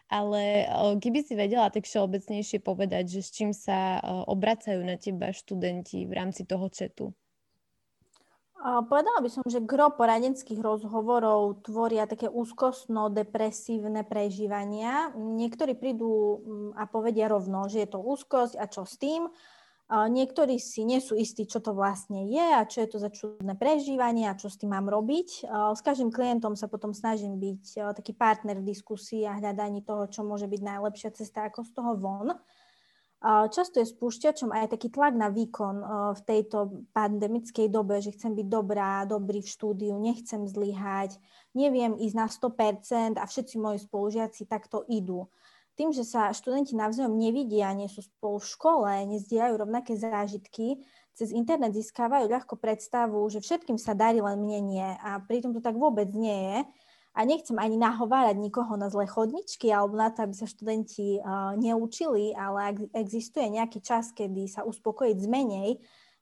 ale 0.09 0.65
keby 0.97 1.21
si 1.21 1.37
vedela 1.37 1.69
tak 1.69 1.85
všeobecnejšie 1.85 2.57
povedať, 2.65 3.13
že 3.13 3.21
s 3.21 3.29
čím 3.29 3.53
sa 3.53 4.01
obracajú 4.25 4.81
na 4.81 4.97
teba 4.97 5.29
študenti 5.29 6.09
v 6.09 6.13
rámci 6.17 6.41
toho 6.49 6.65
četu. 6.73 7.13
Povedala 8.63 9.19
by 9.19 9.27
som, 9.27 9.43
že 9.43 9.59
gro 9.59 9.91
poradenských 9.91 10.55
rozhovorov 10.63 11.67
tvoria 11.67 12.07
také 12.07 12.31
úzkostno-depresívne 12.31 14.07
prežívania. 14.07 15.11
Niektorí 15.19 15.75
prídu 15.75 16.39
mm, 16.39 16.79
a 16.79 16.87
povedia 16.87 17.27
rovno, 17.27 17.67
že 17.67 17.83
je 17.83 17.91
to 17.91 17.99
úzkosť 17.99 18.55
a 18.55 18.63
čo 18.71 18.87
s 18.87 18.95
tým. 18.95 19.27
Niektorí 19.91 20.57
si 20.57 20.87
nie 20.87 21.03
sú 21.03 21.13
istí, 21.19 21.43
čo 21.43 21.59
to 21.59 21.75
vlastne 21.75 22.25
je 22.25 22.41
a 22.41 22.63
čo 22.63 22.81
je 22.81 22.89
to 22.89 22.97
za 23.03 23.11
čudné 23.11 23.53
prežívanie 23.59 24.25
a 24.25 24.39
čo 24.39 24.47
s 24.47 24.57
tým 24.57 24.71
mám 24.71 24.87
robiť. 24.87 25.45
S 25.49 25.81
každým 25.83 26.09
klientom 26.09 26.55
sa 26.55 26.71
potom 26.71 26.95
snažím 26.95 27.35
byť 27.37 27.93
taký 27.93 28.15
partner 28.15 28.57
v 28.63 28.69
diskusii 28.73 29.27
a 29.27 29.37
hľadaní 29.37 29.83
toho, 29.83 30.07
čo 30.09 30.23
môže 30.25 30.47
byť 30.49 30.61
najlepšia 30.63 31.09
cesta 31.13 31.45
ako 31.51 31.67
z 31.67 31.71
toho 31.75 31.91
von. 31.99 32.33
Často 33.23 33.79
je 33.79 33.87
spúšťačom 33.87 34.51
aj 34.51 34.75
taký 34.75 34.91
tlak 34.91 35.15
na 35.15 35.31
výkon 35.31 35.79
v 36.11 36.21
tejto 36.27 36.83
pandemickej 36.91 37.71
dobe, 37.71 38.03
že 38.03 38.11
chcem 38.11 38.35
byť 38.35 38.47
dobrá, 38.51 39.07
dobrý 39.07 39.39
v 39.39 39.47
štúdiu, 39.47 39.95
nechcem 39.95 40.43
zlyhať, 40.43 41.15
neviem 41.55 41.95
ísť 41.95 42.15
na 42.19 42.27
100% 42.27 43.15
a 43.15 43.23
všetci 43.23 43.55
moji 43.63 43.79
spolužiaci 43.79 44.43
takto 44.43 44.83
idú. 44.91 45.31
Tým, 45.73 45.89
že 45.89 46.05
sa 46.05 46.29
študenti 46.29 46.77
navzájom 46.77 47.17
nevidia, 47.17 47.73
nie 47.73 47.89
sú 47.89 48.05
spolu 48.05 48.37
v 48.37 48.49
škole, 48.49 48.89
nezdielajú 49.09 49.53
rovnaké 49.57 49.97
zážitky, 49.97 50.85
cez 51.13 51.29
internet 51.29 51.73
získavajú 51.77 52.25
ľahko 52.29 52.57
predstavu, 52.57 53.21
že 53.29 53.41
všetkým 53.41 53.77
sa 53.77 53.93
darí, 53.93 54.21
len 54.21 54.37
mne 54.41 54.59
nie. 54.65 54.87
A 55.01 55.21
pritom 55.21 55.53
to 55.53 55.61
tak 55.61 55.77
vôbec 55.77 56.09
nie 56.13 56.33
je 56.33 56.57
a 57.13 57.19
nechcem 57.29 57.53
ani 57.61 57.77
nahovárať 57.77 58.33
nikoho 58.41 58.73
na 58.73 58.89
zlé 58.89 59.05
chodničky 59.05 59.69
alebo 59.69 59.93
na 59.93 60.09
to, 60.09 60.25
aby 60.25 60.33
sa 60.33 60.49
študenti 60.49 61.21
uh, 61.21 61.53
neučili, 61.53 62.33
ale 62.33 62.59
ak 62.73 62.75
existuje 63.05 63.45
nejaký 63.53 63.85
čas, 63.85 64.09
kedy 64.09 64.49
sa 64.49 64.65
uspokojiť 64.65 65.17
z 65.21 65.27
menej 65.29 65.69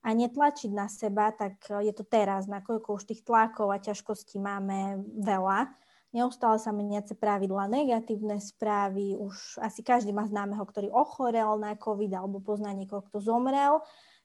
a 0.04 0.12
netlačiť 0.12 0.72
na 0.76 0.92
seba, 0.92 1.32
tak 1.32 1.64
je 1.72 1.94
to 1.96 2.04
teraz, 2.04 2.52
nakoľko 2.52 3.00
už 3.00 3.08
tých 3.08 3.24
tlakov 3.24 3.72
a 3.72 3.80
ťažkostí 3.80 4.42
máme 4.44 5.00
veľa. 5.16 5.72
Neustále 6.12 6.60
sa 6.60 6.76
meniace 6.76 7.16
pravidla, 7.16 7.72
negatívne 7.72 8.36
správy, 8.44 9.16
už 9.16 9.64
asi 9.64 9.80
každý 9.80 10.12
má 10.12 10.28
známeho, 10.28 10.60
ktorý 10.68 10.92
ochorel 10.92 11.56
na 11.56 11.80
COVID 11.80 12.12
alebo 12.12 12.44
pozná 12.44 12.76
niekoho, 12.76 13.00
kto 13.08 13.24
zomrel. 13.24 13.80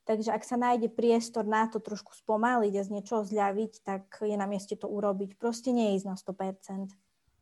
Takže 0.06 0.34
ak 0.34 0.42
sa 0.42 0.58
nájde 0.58 0.90
priestor 0.90 1.46
na 1.46 1.66
to 1.66 1.82
trošku 1.82 2.14
spomaliť 2.14 2.72
a 2.78 2.82
z 2.86 2.90
niečoho 2.90 3.22
zľaviť, 3.26 3.72
tak 3.82 4.02
je 4.22 4.34
na 4.38 4.46
mieste 4.46 4.78
to 4.78 4.86
urobiť. 4.86 5.38
Proste 5.38 5.74
nie 5.74 5.98
ísť 5.98 6.06
na 6.06 6.14
100%. 6.18 6.94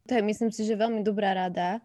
To 0.08 0.12
je, 0.12 0.20
myslím 0.20 0.52
si, 0.52 0.68
že 0.68 0.76
veľmi 0.76 1.00
dobrá 1.00 1.32
rada, 1.32 1.80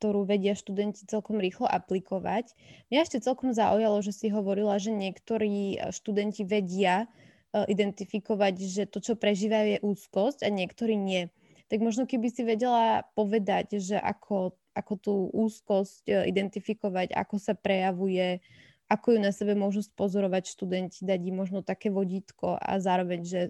ktorú 0.00 0.24
vedia 0.24 0.56
študenti 0.56 1.04
celkom 1.04 1.36
rýchlo 1.36 1.68
aplikovať. 1.68 2.56
Mňa 2.88 3.00
ešte 3.04 3.20
celkom 3.20 3.52
zaujalo, 3.52 4.00
že 4.00 4.16
si 4.16 4.32
hovorila, 4.32 4.80
že 4.80 4.96
niektorí 4.96 5.76
študenti 5.92 6.44
vedia 6.48 7.04
e, 7.04 7.68
identifikovať, 7.68 8.54
že 8.64 8.82
to, 8.88 9.04
čo 9.04 9.20
prežívajú, 9.20 9.76
je 9.76 9.84
úzkosť 9.84 10.44
a 10.44 10.48
niektorí 10.48 10.96
nie. 10.96 11.28
Tak 11.68 11.84
možno 11.84 12.08
keby 12.08 12.32
si 12.32 12.42
vedela 12.42 13.04
povedať, 13.12 13.76
že 13.76 14.00
ako, 14.00 14.56
ako 14.72 14.92
tú 14.96 15.14
úzkosť 15.36 16.04
e, 16.08 16.14
identifikovať, 16.32 17.12
ako 17.12 17.36
sa 17.36 17.52
prejavuje, 17.52 18.40
ako 18.88 19.14
ju 19.14 19.18
na 19.20 19.32
sebe 19.36 19.52
môžu 19.52 19.84
spozorovať 19.84 20.48
študenti, 20.48 21.04
dať 21.04 21.20
im 21.28 21.36
možno 21.36 21.60
také 21.60 21.92
vodítko 21.92 22.56
a 22.56 22.80
zároveň, 22.80 23.20
že 23.20 23.40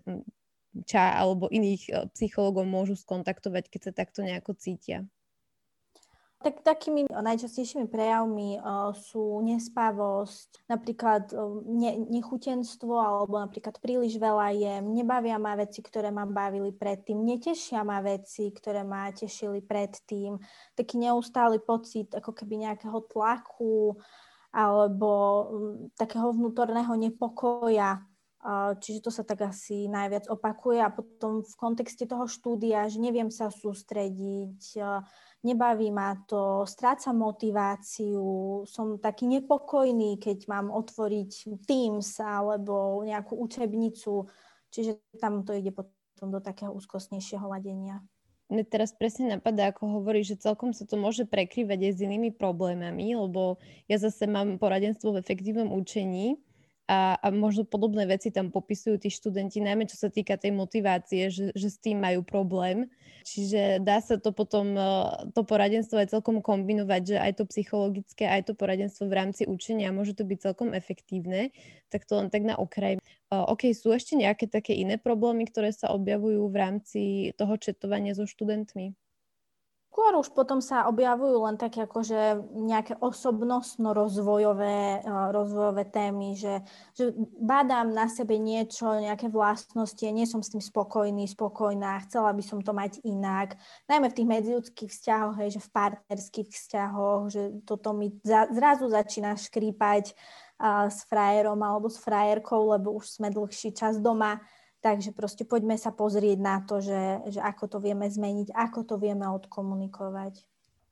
ča 0.84 1.14
alebo 1.14 1.46
iných 1.46 1.82
e, 1.86 1.92
psychológov 2.12 2.66
môžu 2.66 2.98
skontaktovať, 2.98 3.70
keď 3.70 3.80
sa 3.90 3.92
takto 3.94 4.26
nejako 4.26 4.58
cítia. 4.58 5.06
Tak 6.38 6.62
takými 6.62 7.10
najčastejšími 7.10 7.90
prejavmi 7.90 8.62
uh, 8.62 8.94
sú 8.94 9.42
nespavosť, 9.42 10.70
napríklad 10.70 11.34
uh, 11.34 11.66
ne, 11.66 11.98
nechutenstvo 12.06 12.94
alebo 12.94 13.42
napríklad 13.42 13.74
príliš 13.82 14.22
veľa 14.22 14.54
jem, 14.54 14.86
nebavia 14.94 15.34
ma 15.42 15.58
veci, 15.58 15.82
ktoré 15.82 16.14
ma 16.14 16.30
bavili 16.30 16.70
predtým, 16.70 17.26
netešia 17.26 17.82
ma 17.82 17.98
veci, 17.98 18.54
ktoré 18.54 18.86
ma 18.86 19.10
tešili 19.10 19.66
predtým, 19.66 20.38
taký 20.78 21.02
neustály 21.02 21.58
pocit 21.58 22.14
ako 22.14 22.30
keby 22.30 22.70
nejakého 22.70 23.02
tlaku 23.10 23.98
alebo 24.54 25.10
um, 25.10 25.42
takého 25.98 26.30
vnútorného 26.30 26.94
nepokoja. 26.94 27.98
Čiže 28.78 29.02
to 29.02 29.10
sa 29.10 29.26
tak 29.26 29.50
asi 29.50 29.90
najviac 29.90 30.30
opakuje 30.30 30.78
a 30.78 30.94
potom 30.94 31.42
v 31.42 31.54
kontexte 31.58 32.06
toho 32.06 32.30
štúdia, 32.30 32.86
že 32.86 33.02
neviem 33.02 33.34
sa 33.34 33.50
sústrediť, 33.50 34.78
nebaví 35.44 35.90
ma 35.90 36.18
to, 36.26 36.66
strácam 36.66 37.18
motiváciu, 37.18 38.62
som 38.66 38.98
taký 38.98 39.26
nepokojný, 39.30 40.18
keď 40.18 40.48
mám 40.50 40.74
otvoriť 40.74 41.62
Teams 41.66 42.18
alebo 42.18 43.02
nejakú 43.06 43.38
učebnicu, 43.38 44.26
čiže 44.70 44.98
tam 45.22 45.46
to 45.46 45.54
ide 45.54 45.70
potom 45.70 46.28
do 46.28 46.40
takého 46.42 46.74
úzkostnejšieho 46.74 47.46
ladenia. 47.46 48.02
Mne 48.48 48.64
teraz 48.64 48.96
presne 48.96 49.36
napadá, 49.36 49.68
ako 49.68 50.00
hovorí, 50.00 50.24
že 50.24 50.40
celkom 50.40 50.72
sa 50.72 50.88
to 50.88 50.96
môže 50.96 51.28
prekrývať 51.28 51.84
aj 51.84 51.92
s 51.92 52.00
inými 52.00 52.32
problémami, 52.32 53.12
lebo 53.12 53.60
ja 53.92 54.00
zase 54.00 54.24
mám 54.24 54.56
poradenstvo 54.56 55.12
v 55.12 55.20
efektívnom 55.20 55.68
učení 55.68 56.40
a, 56.88 57.20
a 57.20 57.28
možno 57.28 57.68
podobné 57.68 58.08
veci 58.08 58.32
tam 58.32 58.48
popisujú 58.48 58.96
tí 58.96 59.12
študenti, 59.12 59.60
najmä 59.60 59.84
čo 59.84 60.00
sa 60.00 60.08
týka 60.08 60.40
tej 60.40 60.56
motivácie, 60.56 61.28
že, 61.28 61.52
že 61.52 61.68
s 61.68 61.76
tým 61.76 62.00
majú 62.00 62.24
problém. 62.24 62.88
Čiže 63.28 63.84
dá 63.84 64.00
sa 64.00 64.16
to 64.16 64.32
potom, 64.32 64.72
e, 64.72 64.88
to 65.36 65.44
poradenstvo 65.44 66.00
aj 66.00 66.16
celkom 66.16 66.40
kombinovať, 66.40 67.02
že 67.04 67.16
aj 67.20 67.32
to 67.36 67.44
psychologické, 67.52 68.24
aj 68.24 68.48
to 68.48 68.52
poradenstvo 68.56 69.04
v 69.04 69.16
rámci 69.20 69.44
učenia 69.44 69.92
môže 69.92 70.16
to 70.16 70.24
byť 70.24 70.38
celkom 70.40 70.72
efektívne, 70.72 71.52
tak 71.92 72.08
to 72.08 72.16
len 72.16 72.32
tak 72.32 72.48
na 72.48 72.56
okraj. 72.56 72.96
E, 72.96 73.00
OK, 73.28 73.68
sú 73.76 73.92
ešte 73.92 74.16
nejaké 74.16 74.48
také 74.48 74.72
iné 74.72 74.96
problémy, 74.96 75.44
ktoré 75.44 75.76
sa 75.76 75.92
objavujú 75.92 76.48
v 76.48 76.56
rámci 76.56 77.00
toho 77.36 77.60
četovania 77.60 78.16
so 78.16 78.24
študentmi? 78.24 78.96
Skôr 79.98 80.14
už 80.14 80.30
potom 80.30 80.62
sa 80.62 80.86
objavujú 80.86 81.42
len 81.42 81.58
také 81.58 81.82
akože 81.82 82.54
nejaké 82.54 82.94
osobnostno-rozvojové 83.02 85.02
uh, 85.02 85.34
rozvojové 85.34 85.90
témy, 85.90 86.38
že, 86.38 86.62
že 86.94 87.10
badám 87.42 87.90
na 87.90 88.06
sebe 88.06 88.38
niečo, 88.38 88.94
nejaké 88.94 89.26
vlastnosti, 89.26 90.06
nie 90.06 90.22
som 90.22 90.38
s 90.38 90.54
tým 90.54 90.62
spokojný, 90.62 91.26
spokojná, 91.26 91.98
chcela 92.06 92.30
by 92.30 92.42
som 92.46 92.62
to 92.62 92.70
mať 92.70 93.02
inak. 93.02 93.58
Najmä 93.90 94.14
v 94.14 94.16
tých 94.22 94.30
medziludských 94.38 94.90
vzťahoch, 94.94 95.34
hej, 95.42 95.58
že 95.58 95.66
v 95.66 95.72
partnerských 95.74 96.46
vzťahoch, 96.46 97.22
že 97.34 97.42
toto 97.66 97.90
mi 97.90 98.14
za, 98.22 98.46
zrazu 98.54 98.86
začína 98.86 99.34
škrípať 99.34 100.14
uh, 100.14 100.86
s 100.86 101.10
frajerom 101.10 101.58
alebo 101.58 101.90
s 101.90 101.98
frajerkou, 101.98 102.70
lebo 102.70 102.94
už 102.94 103.18
sme 103.18 103.34
dlhší 103.34 103.74
čas 103.74 103.98
doma 103.98 104.38
Takže 104.78 105.10
proste 105.10 105.42
poďme 105.42 105.74
sa 105.74 105.90
pozrieť 105.90 106.38
na 106.38 106.62
to, 106.62 106.78
že, 106.78 107.34
že 107.34 107.40
ako 107.42 107.66
to 107.66 107.78
vieme 107.82 108.06
zmeniť, 108.06 108.54
ako 108.54 108.86
to 108.86 108.94
vieme 108.94 109.26
odkomunikovať. 109.26 110.38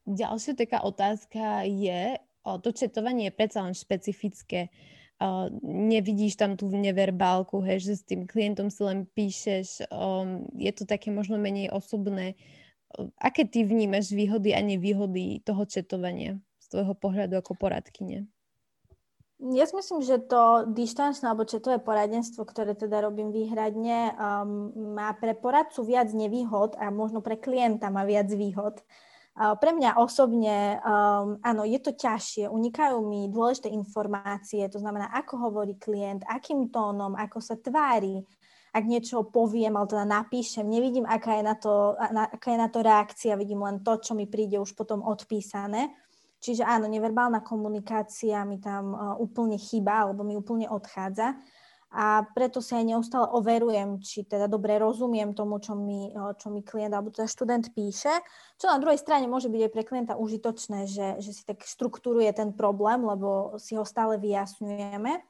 Ďalšia 0.06 0.58
taká 0.58 0.82
otázka 0.82 1.66
je, 1.66 2.18
to 2.42 2.70
četovanie 2.74 3.30
je 3.30 3.38
predsa 3.38 3.62
len 3.62 3.74
špecifické. 3.74 4.70
Uh, 5.16 5.48
nevidíš 5.64 6.36
tam 6.36 6.60
tú 6.60 6.68
neverbálku, 6.68 7.64
hej, 7.64 7.88
že 7.88 7.92
s 7.96 8.04
tým 8.04 8.28
klientom 8.28 8.68
si 8.68 8.84
len 8.84 9.08
píšeš, 9.08 9.88
um, 9.88 10.44
je 10.52 10.68
to 10.76 10.84
také 10.84 11.08
možno 11.08 11.40
menej 11.40 11.72
osobné. 11.72 12.36
Uh, 12.92 13.08
aké 13.16 13.48
ty 13.48 13.64
vnímaš 13.64 14.12
výhody 14.12 14.52
a 14.52 14.60
nevýhody 14.60 15.40
toho 15.40 15.64
četovania 15.64 16.36
z 16.60 16.66
tvojho 16.68 16.92
pohľadu 16.92 17.32
ako 17.40 17.56
poradkyne? 17.56 18.28
Ja 19.36 19.68
si 19.68 19.76
myslím, 19.76 20.00
že 20.00 20.16
to 20.16 20.64
dištančné 20.72 21.28
alebo 21.28 21.44
četové 21.44 21.76
poradenstvo, 21.76 22.48
ktoré 22.48 22.72
teda 22.72 23.04
robím 23.04 23.36
výhradne, 23.36 24.16
um, 24.16 24.72
má 24.96 25.12
pre 25.12 25.36
poradcu 25.36 25.84
viac 25.84 26.08
nevýhod 26.16 26.72
a 26.80 26.88
možno 26.88 27.20
pre 27.20 27.36
klienta 27.36 27.92
má 27.92 28.08
viac 28.08 28.32
výhod. 28.32 28.80
Uh, 29.36 29.52
pre 29.60 29.76
mňa 29.76 30.00
osobne, 30.00 30.80
um, 30.80 31.36
áno, 31.44 31.68
je 31.68 31.76
to 31.84 31.92
ťažšie, 31.92 32.48
unikajú 32.48 33.04
mi 33.04 33.28
dôležité 33.28 33.68
informácie, 33.76 34.64
to 34.72 34.80
znamená, 34.80 35.12
ako 35.12 35.52
hovorí 35.52 35.76
klient, 35.76 36.24
akým 36.24 36.72
tónom, 36.72 37.12
ako 37.12 37.36
sa 37.44 37.60
tvári, 37.60 38.24
ak 38.72 38.84
niečo 38.88 39.28
poviem, 39.28 39.76
ale 39.76 39.84
teda 39.84 40.04
napíšem, 40.08 40.64
nevidím, 40.64 41.04
aká 41.04 41.36
je 41.36 41.44
na 41.44 41.56
to, 41.60 41.92
na, 42.08 42.24
aká 42.32 42.56
je 42.56 42.60
na 42.60 42.68
to 42.72 42.80
reakcia, 42.80 43.36
vidím 43.36 43.60
len 43.68 43.84
to, 43.84 44.00
čo 44.00 44.16
mi 44.16 44.24
príde 44.24 44.56
už 44.56 44.72
potom 44.72 45.04
odpísané. 45.04 45.92
Čiže 46.46 46.62
áno, 46.62 46.86
neverbálna 46.86 47.42
komunikácia 47.42 48.46
mi 48.46 48.62
tam 48.62 48.94
uh, 48.94 48.98
úplne 49.18 49.58
chýba, 49.58 50.06
alebo 50.06 50.22
mi 50.22 50.38
úplne 50.38 50.70
odchádza. 50.70 51.34
A 51.90 52.22
preto 52.34 52.62
sa 52.62 52.82
aj 52.82 52.92
neustále 52.92 53.26
overujem, 53.30 54.02
či 54.02 54.26
teda 54.26 54.50
dobre 54.50 54.76
rozumiem 54.78 55.32
tomu, 55.32 55.62
čo 55.62 55.72
mi, 55.78 56.12
čo 56.12 56.52
mi 56.52 56.60
klient 56.60 56.92
alebo 56.92 57.14
teda 57.14 57.24
študent 57.30 57.72
píše. 57.72 58.10
Čo 58.58 58.68
na 58.68 58.78
druhej 58.82 59.00
strane 59.00 59.30
môže 59.30 59.48
byť 59.48 59.62
aj 59.64 59.72
pre 59.72 59.82
klienta 59.86 60.14
užitočné, 60.18 60.90
že, 60.90 61.22
že 61.24 61.30
si 61.32 61.42
tak 61.46 61.62
štruktúruje 61.64 62.28
ten 62.36 62.52
problém, 62.52 63.00
lebo 63.00 63.56
si 63.56 63.78
ho 63.78 63.86
stále 63.86 64.18
vyjasňujeme. 64.18 65.24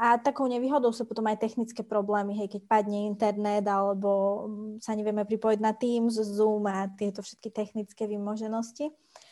A 0.00 0.16
takou 0.16 0.48
nevýhodou 0.48 0.96
sú 0.96 1.04
potom 1.04 1.28
aj 1.28 1.44
technické 1.44 1.84
problémy, 1.84 2.32
hej, 2.32 2.48
keď 2.56 2.62
padne 2.64 3.04
internet 3.04 3.68
alebo 3.68 4.46
mm, 4.48 4.80
sa 4.80 4.96
nevieme 4.96 5.28
pripojiť 5.28 5.58
na 5.60 5.76
Teams, 5.76 6.16
Zoom 6.16 6.64
a 6.70 6.88
tieto 6.88 7.20
všetky 7.20 7.52
technické 7.52 8.08
vymoženosti. 8.08 8.88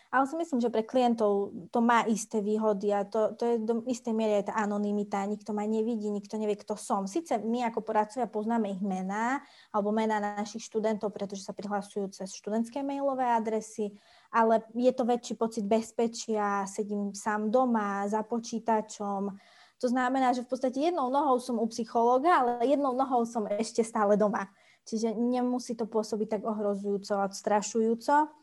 Ale 0.08 0.24
si 0.24 0.40
myslím, 0.40 0.64
že 0.64 0.72
pre 0.72 0.80
klientov 0.80 1.52
to 1.68 1.84
má 1.84 2.00
isté 2.08 2.40
výhody 2.40 2.88
a 2.96 3.04
to, 3.04 3.36
to 3.36 3.44
je 3.44 3.56
do 3.60 3.84
istej 3.84 4.16
miery 4.16 4.40
aj 4.40 4.48
tá 4.48 4.54
anonimita. 4.56 5.20
Nikto 5.28 5.52
ma 5.52 5.68
nevidí, 5.68 6.08
nikto 6.08 6.40
nevie, 6.40 6.56
kto 6.56 6.80
som. 6.80 7.04
Sice 7.04 7.36
my 7.36 7.68
ako 7.68 7.84
poradcovia 7.84 8.24
poznáme 8.24 8.72
ich 8.72 8.80
mená 8.80 9.44
alebo 9.68 9.92
mená 9.92 10.16
našich 10.16 10.64
študentov, 10.64 11.12
pretože 11.12 11.44
sa 11.44 11.52
prihlasujú 11.52 12.08
cez 12.08 12.32
študentské 12.32 12.80
mailové 12.80 13.28
adresy, 13.28 13.92
ale 14.32 14.64
je 14.72 14.88
to 14.96 15.04
väčší 15.04 15.36
pocit 15.36 15.68
bezpečia, 15.68 16.64
sedím 16.64 17.12
sám 17.12 17.52
doma, 17.52 18.08
za 18.08 18.24
počítačom. 18.24 19.36
To 19.78 19.86
znamená, 19.92 20.32
že 20.32 20.42
v 20.42 20.50
podstate 20.50 20.80
jednou 20.80 21.12
nohou 21.12 21.36
som 21.36 21.60
u 21.60 21.68
psychológa, 21.68 22.32
ale 22.32 22.64
jednou 22.64 22.96
nohou 22.96 23.28
som 23.28 23.44
ešte 23.44 23.84
stále 23.84 24.16
doma. 24.16 24.48
Čiže 24.88 25.12
nemusí 25.12 25.76
to 25.76 25.84
pôsobiť 25.84 26.40
tak 26.40 26.42
ohrozujúco 26.48 27.12
a 27.12 27.28
odstrašujúco. 27.28 28.37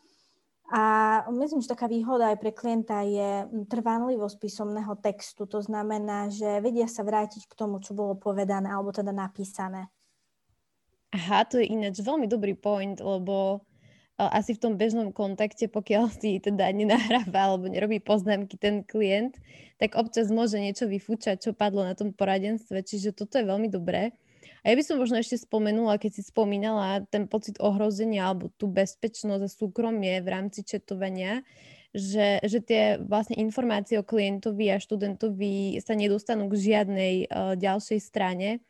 A 0.74 0.82
myslím, 1.30 1.62
že 1.62 1.70
taká 1.70 1.86
výhoda 1.86 2.34
aj 2.34 2.42
pre 2.42 2.50
klienta 2.50 3.06
je 3.06 3.46
trvanlivosť 3.70 4.36
písomného 4.42 4.98
textu. 4.98 5.46
To 5.46 5.62
znamená, 5.62 6.34
že 6.34 6.58
vedia 6.58 6.90
sa 6.90 7.06
vrátiť 7.06 7.46
k 7.46 7.54
tomu, 7.54 7.78
čo 7.86 7.94
bolo 7.94 8.18
povedané 8.18 8.74
alebo 8.74 8.90
teda 8.90 9.14
napísané. 9.14 9.94
Aha, 11.14 11.46
to 11.46 11.62
je 11.62 11.70
ináč 11.70 12.02
veľmi 12.02 12.26
dobrý 12.26 12.58
point, 12.58 12.98
lebo 12.98 13.62
asi 14.18 14.56
v 14.56 14.62
tom 14.64 14.74
bežnom 14.80 15.12
kontakte, 15.12 15.68
pokiaľ 15.68 16.08
si 16.12 16.40
teda 16.40 16.72
nenahráva 16.72 17.52
alebo 17.52 17.68
nerobí 17.68 18.00
poznámky 18.00 18.56
ten 18.56 18.82
klient, 18.82 19.38
tak 19.76 19.94
občas 20.00 20.32
môže 20.32 20.56
niečo 20.56 20.88
vyfúčať, 20.88 21.46
čo 21.46 21.52
padlo 21.52 21.84
na 21.84 21.94
tom 21.94 22.16
poradenstve, 22.16 22.80
čiže 22.80 23.12
toto 23.12 23.38
je 23.38 23.46
veľmi 23.46 23.68
dobré. 23.68 24.16
A 24.66 24.74
ja 24.74 24.82
by 24.82 24.82
som 24.82 24.98
možno 24.98 25.22
ešte 25.22 25.38
spomenula, 25.38 26.02
keď 26.02 26.18
si 26.18 26.24
spomínala 26.26 27.06
ten 27.14 27.30
pocit 27.30 27.62
ohrozenia 27.62 28.34
alebo 28.34 28.50
tú 28.58 28.66
bezpečnosť 28.66 29.46
a 29.46 29.50
súkromie 29.54 30.18
v 30.26 30.28
rámci 30.34 30.66
četovania, 30.66 31.46
že, 31.94 32.42
že 32.42 32.66
tie 32.66 32.98
vlastne 32.98 33.38
informácie 33.38 34.02
o 34.02 34.04
klientovi 34.04 34.74
a 34.74 34.82
študentovi 34.82 35.78
sa 35.86 35.94
nedostanú 35.94 36.50
k 36.50 36.58
žiadnej 36.58 37.16
uh, 37.30 37.54
ďalšej 37.54 38.00
strane. 38.02 38.66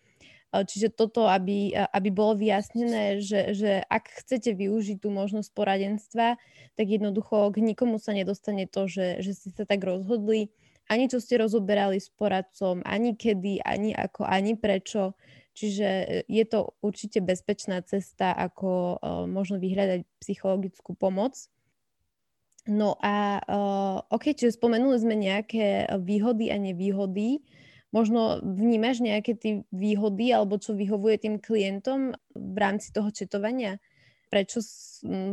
Uh, 0.51 0.67
čiže 0.67 0.91
toto, 0.91 1.31
aby, 1.31 1.71
uh, 1.71 1.87
aby 1.95 2.11
bolo 2.11 2.43
vyjasnené, 2.43 3.23
že, 3.23 3.55
že 3.55 3.79
ak 3.87 4.19
chcete 4.19 4.51
využiť 4.51 4.99
tú 4.99 5.15
možnosť 5.15 5.49
poradenstva, 5.55 6.35
tak 6.75 6.85
jednoducho 6.85 7.55
k 7.55 7.63
nikomu 7.63 8.03
sa 8.03 8.11
nedostane 8.11 8.67
to, 8.67 8.91
že, 8.91 9.23
že 9.23 9.31
ste 9.31 9.49
sa 9.55 9.63
tak 9.63 9.79
rozhodli, 9.79 10.51
ani 10.85 11.09
čo 11.09 11.17
ste 11.17 11.41
rozoberali 11.41 11.97
s 11.97 12.13
poradcom, 12.13 12.85
ani 12.85 13.17
kedy, 13.17 13.63
ani 13.63 13.95
ako, 13.95 14.21
ani 14.27 14.53
prečo. 14.53 15.17
Čiže 15.55 15.87
e, 15.87 16.05
je 16.27 16.45
to 16.45 16.75
určite 16.83 17.23
bezpečná 17.23 17.79
cesta, 17.87 18.35
ako 18.35 18.99
uh, 18.99 19.23
možno 19.23 19.55
vyhľadať 19.57 20.03
psychologickú 20.19 20.93
pomoc. 20.99 21.47
No 22.67 22.97
a 22.99 23.39
uh, 23.39 23.97
ok, 24.11 24.35
čiže 24.35 24.57
spomenuli 24.59 24.97
sme 24.99 25.15
nejaké 25.15 25.87
výhody 26.01 26.51
a 26.51 26.57
nevýhody. 26.59 27.45
Možno 27.95 28.43
vnímaš 28.43 28.99
nejaké 28.99 29.37
tie 29.39 29.63
výhody 29.71 30.35
alebo 30.35 30.59
čo 30.59 30.75
vyhovuje 30.75 31.15
tým 31.23 31.35
klientom 31.39 32.17
v 32.35 32.57
rámci 32.59 32.91
toho 32.91 33.07
četovania? 33.13 33.79
prečo 34.29 34.59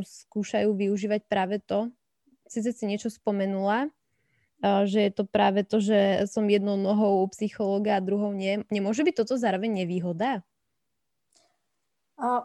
skúšajú 0.07 0.71
využívať 0.71 1.27
práve 1.27 1.59
to. 1.59 1.91
Sice 2.47 2.71
si 2.71 2.85
niečo 2.87 3.09
spomenula, 3.09 3.89
že 4.63 5.11
je 5.11 5.13
to 5.13 5.27
práve 5.27 5.67
to, 5.67 5.83
že 5.83 6.31
som 6.31 6.47
jednou 6.47 6.79
nohou 6.79 7.27
u 7.27 7.31
psychológa 7.35 7.99
a 7.99 8.05
druhou 8.05 8.31
nie. 8.31 8.63
Nemôže 8.71 9.03
byť 9.03 9.15
toto 9.19 9.35
zároveň 9.35 9.83
nevýhoda? 9.83 10.47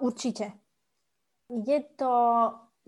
Určite. 0.01 0.57
Je 1.47 1.79
to, 1.95 2.13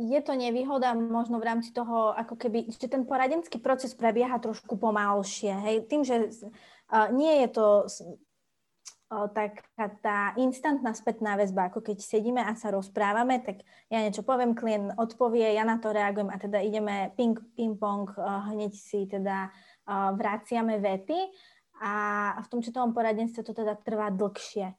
je 0.02 0.20
to 0.26 0.34
nevýhoda 0.34 0.98
možno 0.98 1.38
v 1.38 1.48
rámci 1.48 1.70
toho, 1.70 2.18
ako 2.18 2.36
keby, 2.36 2.74
že 2.74 2.90
ten 2.90 3.06
poradenský 3.06 3.62
proces 3.62 3.94
prebieha 3.94 4.42
trošku 4.42 4.76
pomalšie. 4.82 5.54
Hej? 5.54 5.76
Tým, 5.86 6.02
že 6.02 6.34
nie 7.14 7.46
je 7.46 7.48
to 7.54 7.66
taká 9.10 9.86
tá 10.06 10.38
instantná 10.38 10.94
spätná 10.94 11.34
väzba, 11.34 11.74
ako 11.74 11.82
keď 11.82 11.98
sedíme 11.98 12.46
a 12.46 12.54
sa 12.54 12.70
rozprávame, 12.70 13.42
tak 13.42 13.66
ja 13.90 14.06
niečo 14.06 14.22
poviem, 14.22 14.54
klient 14.54 14.94
odpovie, 15.02 15.50
ja 15.58 15.66
na 15.66 15.82
to 15.82 15.90
reagujem 15.90 16.30
a 16.30 16.38
teda 16.38 16.62
ideme 16.62 17.10
ping, 17.18 17.34
ping-pong, 17.58 18.06
hneď 18.54 18.74
si 18.78 19.10
teda 19.10 19.50
vraciame 20.14 20.78
vety 20.78 21.18
a 21.82 21.94
v 22.38 22.48
tom 22.54 22.62
četovom 22.62 22.94
poradenstve 22.94 23.42
to 23.42 23.58
teda 23.58 23.82
trvá 23.82 24.14
dlhšie. 24.14 24.78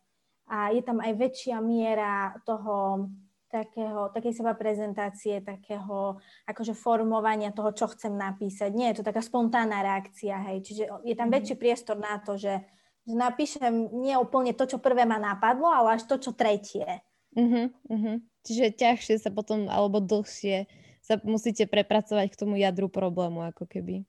A 0.51 0.71
je 0.71 0.83
tam 0.87 1.03
aj 1.03 1.13
väčšia 1.19 1.59
miera 1.59 2.39
toho 2.47 3.07
takého, 3.51 4.15
takej 4.15 4.31
seba 4.31 4.55
prezentácie, 4.55 5.43
takého 5.43 6.23
akože 6.47 6.71
formovania 6.71 7.51
toho, 7.51 7.75
čo 7.75 7.91
chcem 7.91 8.15
napísať. 8.15 8.71
Nie 8.71 8.95
je 8.95 9.03
to 9.03 9.09
taká 9.11 9.27
spontánna 9.27 9.83
reakcia, 9.83 10.39
hej. 10.51 10.63
Čiže 10.63 10.83
je 11.03 11.15
tam 11.19 11.35
mhm. 11.35 11.35
väčší 11.35 11.55
priestor 11.59 11.99
na 11.99 12.23
to, 12.23 12.39
že 12.39 12.63
že 13.09 13.15
napíšem 13.17 13.73
nie 13.97 14.15
úplne 14.17 14.53
to, 14.53 14.69
čo 14.69 14.79
prvé 14.83 15.09
ma 15.09 15.17
napadlo, 15.17 15.69
ale 15.71 15.97
až 16.01 16.09
to, 16.09 16.17
čo 16.21 16.37
tretie. 16.37 17.01
Uh-huh, 17.37 17.71
uh-huh. 17.87 18.17
Čiže 18.43 18.75
ťažšie 18.75 19.17
sa 19.23 19.31
potom, 19.31 19.71
alebo 19.71 20.03
dlhšie 20.03 20.67
sa 21.01 21.17
musíte 21.25 21.65
prepracovať 21.65 22.27
k 22.33 22.39
tomu 22.39 22.61
jadru 22.61 22.91
problému, 22.91 23.47
ako 23.49 23.65
keby. 23.65 24.05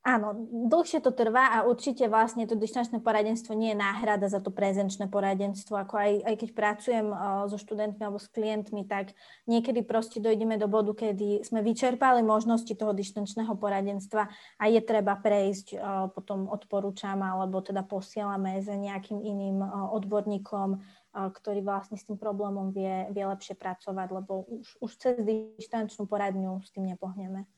Áno, 0.00 0.32
dlhšie 0.48 1.04
to 1.04 1.12
trvá 1.12 1.60
a 1.60 1.68
určite 1.68 2.08
vlastne 2.08 2.48
to 2.48 2.56
distančné 2.56 3.04
poradenstvo 3.04 3.52
nie 3.52 3.76
je 3.76 3.84
náhrada 3.84 4.32
za 4.32 4.40
to 4.40 4.48
prezenčné 4.48 5.12
poradenstvo. 5.12 5.76
Ako 5.76 5.92
aj, 5.92 6.12
aj 6.24 6.34
keď 6.40 6.48
pracujem 6.56 7.06
uh, 7.12 7.44
so 7.52 7.60
študentmi 7.60 8.00
alebo 8.00 8.16
s 8.16 8.32
klientmi, 8.32 8.88
tak 8.88 9.12
niekedy 9.44 9.84
proste 9.84 10.16
dojdeme 10.16 10.56
do 10.56 10.72
bodu, 10.72 10.96
kedy 10.96 11.44
sme 11.44 11.60
vyčerpali 11.60 12.24
možnosti 12.24 12.72
toho 12.72 12.96
distančného 12.96 13.52
poradenstva 13.60 14.32
a 14.56 14.64
je 14.72 14.80
treba 14.80 15.20
prejsť, 15.20 15.76
uh, 15.76 16.08
potom 16.08 16.48
odporúčam 16.48 17.20
alebo 17.20 17.60
teda 17.60 17.84
posielame 17.84 18.56
za 18.64 18.80
nejakým 18.80 19.20
iným 19.20 19.60
uh, 19.60 19.92
odborníkom, 20.00 20.80
ktorý 21.10 21.60
vlastne 21.60 21.98
s 21.98 22.06
tým 22.06 22.16
problémom 22.16 22.70
vie, 22.70 23.10
vie 23.10 23.24
lepšie 23.26 23.58
pracovať, 23.58 24.08
lebo 24.14 24.46
už, 24.46 24.78
už 24.80 24.90
cez 24.94 25.18
distančnú 25.58 26.06
poradňu 26.06 26.62
s 26.62 26.70
tým 26.70 26.86
nepohneme. 26.86 27.50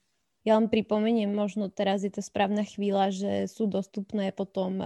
Ja 0.42 0.58
len 0.58 0.66
pripomeniem, 0.66 1.30
možno 1.30 1.70
teraz 1.70 2.02
je 2.02 2.10
to 2.10 2.18
správna 2.18 2.66
chvíľa, 2.66 3.14
že 3.14 3.32
sú 3.46 3.70
dostupné 3.70 4.34
potom 4.34 4.82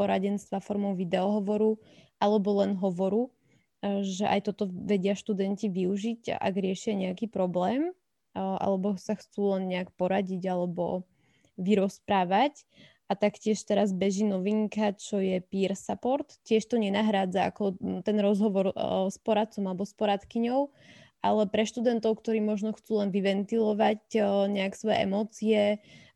poradenstva 0.00 0.64
formou 0.64 0.96
videohovoru 0.96 1.76
alebo 2.16 2.64
len 2.64 2.72
hovoru, 2.80 3.28
že 3.84 4.24
aj 4.24 4.48
toto 4.48 4.64
vedia 4.72 5.12
študenti 5.12 5.68
využiť, 5.68 6.40
ak 6.40 6.54
riešia 6.56 6.96
nejaký 6.96 7.28
problém 7.28 7.92
alebo 8.32 8.96
sa 8.96 9.12
chcú 9.12 9.60
len 9.60 9.68
nejak 9.68 9.92
poradiť 9.92 10.40
alebo 10.48 11.04
vyrozprávať. 11.60 12.64
A 13.04 13.12
taktiež 13.12 13.60
teraz 13.68 13.92
beží 13.92 14.24
novinka, 14.24 14.96
čo 14.96 15.20
je 15.20 15.36
peer 15.44 15.76
support. 15.76 16.40
Tiež 16.48 16.64
to 16.64 16.80
nenahrádza 16.80 17.52
ako 17.52 17.76
ten 18.00 18.16
rozhovor 18.16 18.72
s 19.12 19.20
poradcom 19.20 19.68
alebo 19.68 19.84
s 19.84 19.92
poradkyňou, 19.92 20.72
ale 21.24 21.48
pre 21.48 21.64
študentov, 21.64 22.20
ktorí 22.20 22.44
možno 22.44 22.76
chcú 22.76 23.00
len 23.00 23.08
vyventilovať 23.08 24.12
nejak 24.52 24.76
svoje 24.76 24.96
emócie, 25.08 25.62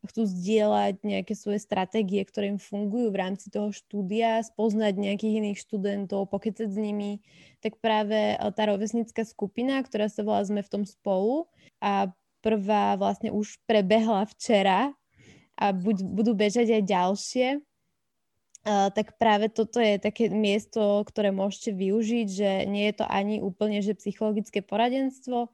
chcú 0.05 0.29
zdieľať 0.29 1.01
nejaké 1.01 1.33
svoje 1.33 1.57
stratégie, 1.57 2.21
ktoré 2.21 2.53
im 2.53 2.61
fungujú 2.61 3.09
v 3.09 3.17
rámci 3.17 3.49
toho 3.49 3.73
štúdia, 3.73 4.45
spoznať 4.45 4.93
nejakých 5.01 5.41
iných 5.41 5.59
študentov, 5.65 6.29
pokecať 6.29 6.69
s 6.69 6.77
nimi, 6.77 7.25
tak 7.59 7.81
práve 7.81 8.37
tá 8.53 8.63
rovesnická 8.69 9.25
skupina, 9.25 9.81
ktorá 9.81 10.07
sa 10.07 10.21
volá 10.21 10.45
Sme 10.45 10.61
v 10.61 10.71
tom 10.71 10.83
spolu 10.85 11.49
a 11.81 12.13
prvá 12.45 12.95
vlastne 12.95 13.33
už 13.33 13.57
prebehla 13.65 14.29
včera 14.29 14.93
a 15.59 15.75
buď, 15.75 16.05
budú 16.05 16.31
bežať 16.37 16.79
aj 16.79 16.83
ďalšie, 16.85 17.47
tak 18.69 19.17
práve 19.17 19.49
toto 19.49 19.81
je 19.81 19.97
také 19.97 20.29
miesto, 20.29 21.01
ktoré 21.07 21.33
môžete 21.33 21.73
využiť, 21.73 22.27
že 22.29 22.51
nie 22.69 22.85
je 22.93 23.01
to 23.01 23.05
ani 23.09 23.41
úplne 23.41 23.81
že 23.81 23.97
psychologické 23.97 24.61
poradenstvo, 24.61 25.49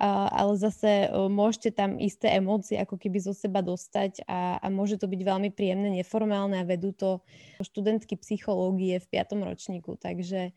ale 0.00 0.52
zase 0.56 1.08
môžete 1.30 1.76
tam 1.76 1.96
isté 2.00 2.32
emócie 2.36 2.76
ako 2.80 3.00
keby 3.00 3.20
zo 3.20 3.32
seba 3.32 3.60
dostať 3.64 4.24
a, 4.28 4.60
a 4.60 4.66
môže 4.68 5.00
to 5.00 5.06
byť 5.06 5.20
veľmi 5.20 5.50
príjemné, 5.52 5.92
neformálne 5.92 6.60
a 6.60 6.68
vedú 6.68 6.92
to 6.92 7.22
študentky 7.60 8.16
psychológie 8.20 9.00
v 9.00 9.06
piatom 9.08 9.44
ročníku, 9.44 9.96
takže 10.00 10.52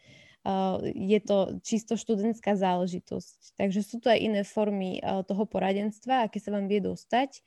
je 0.84 1.20
to 1.24 1.64
čisto 1.64 1.96
študentská 1.96 2.60
záležitosť. 2.60 3.56
Takže 3.56 3.80
sú 3.80 4.04
tu 4.04 4.12
aj 4.12 4.20
iné 4.20 4.42
formy 4.44 5.00
toho 5.24 5.48
poradenstva, 5.48 6.28
aké 6.28 6.44
sa 6.44 6.52
vám 6.52 6.68
vie 6.68 6.84
dostať. 6.84 7.40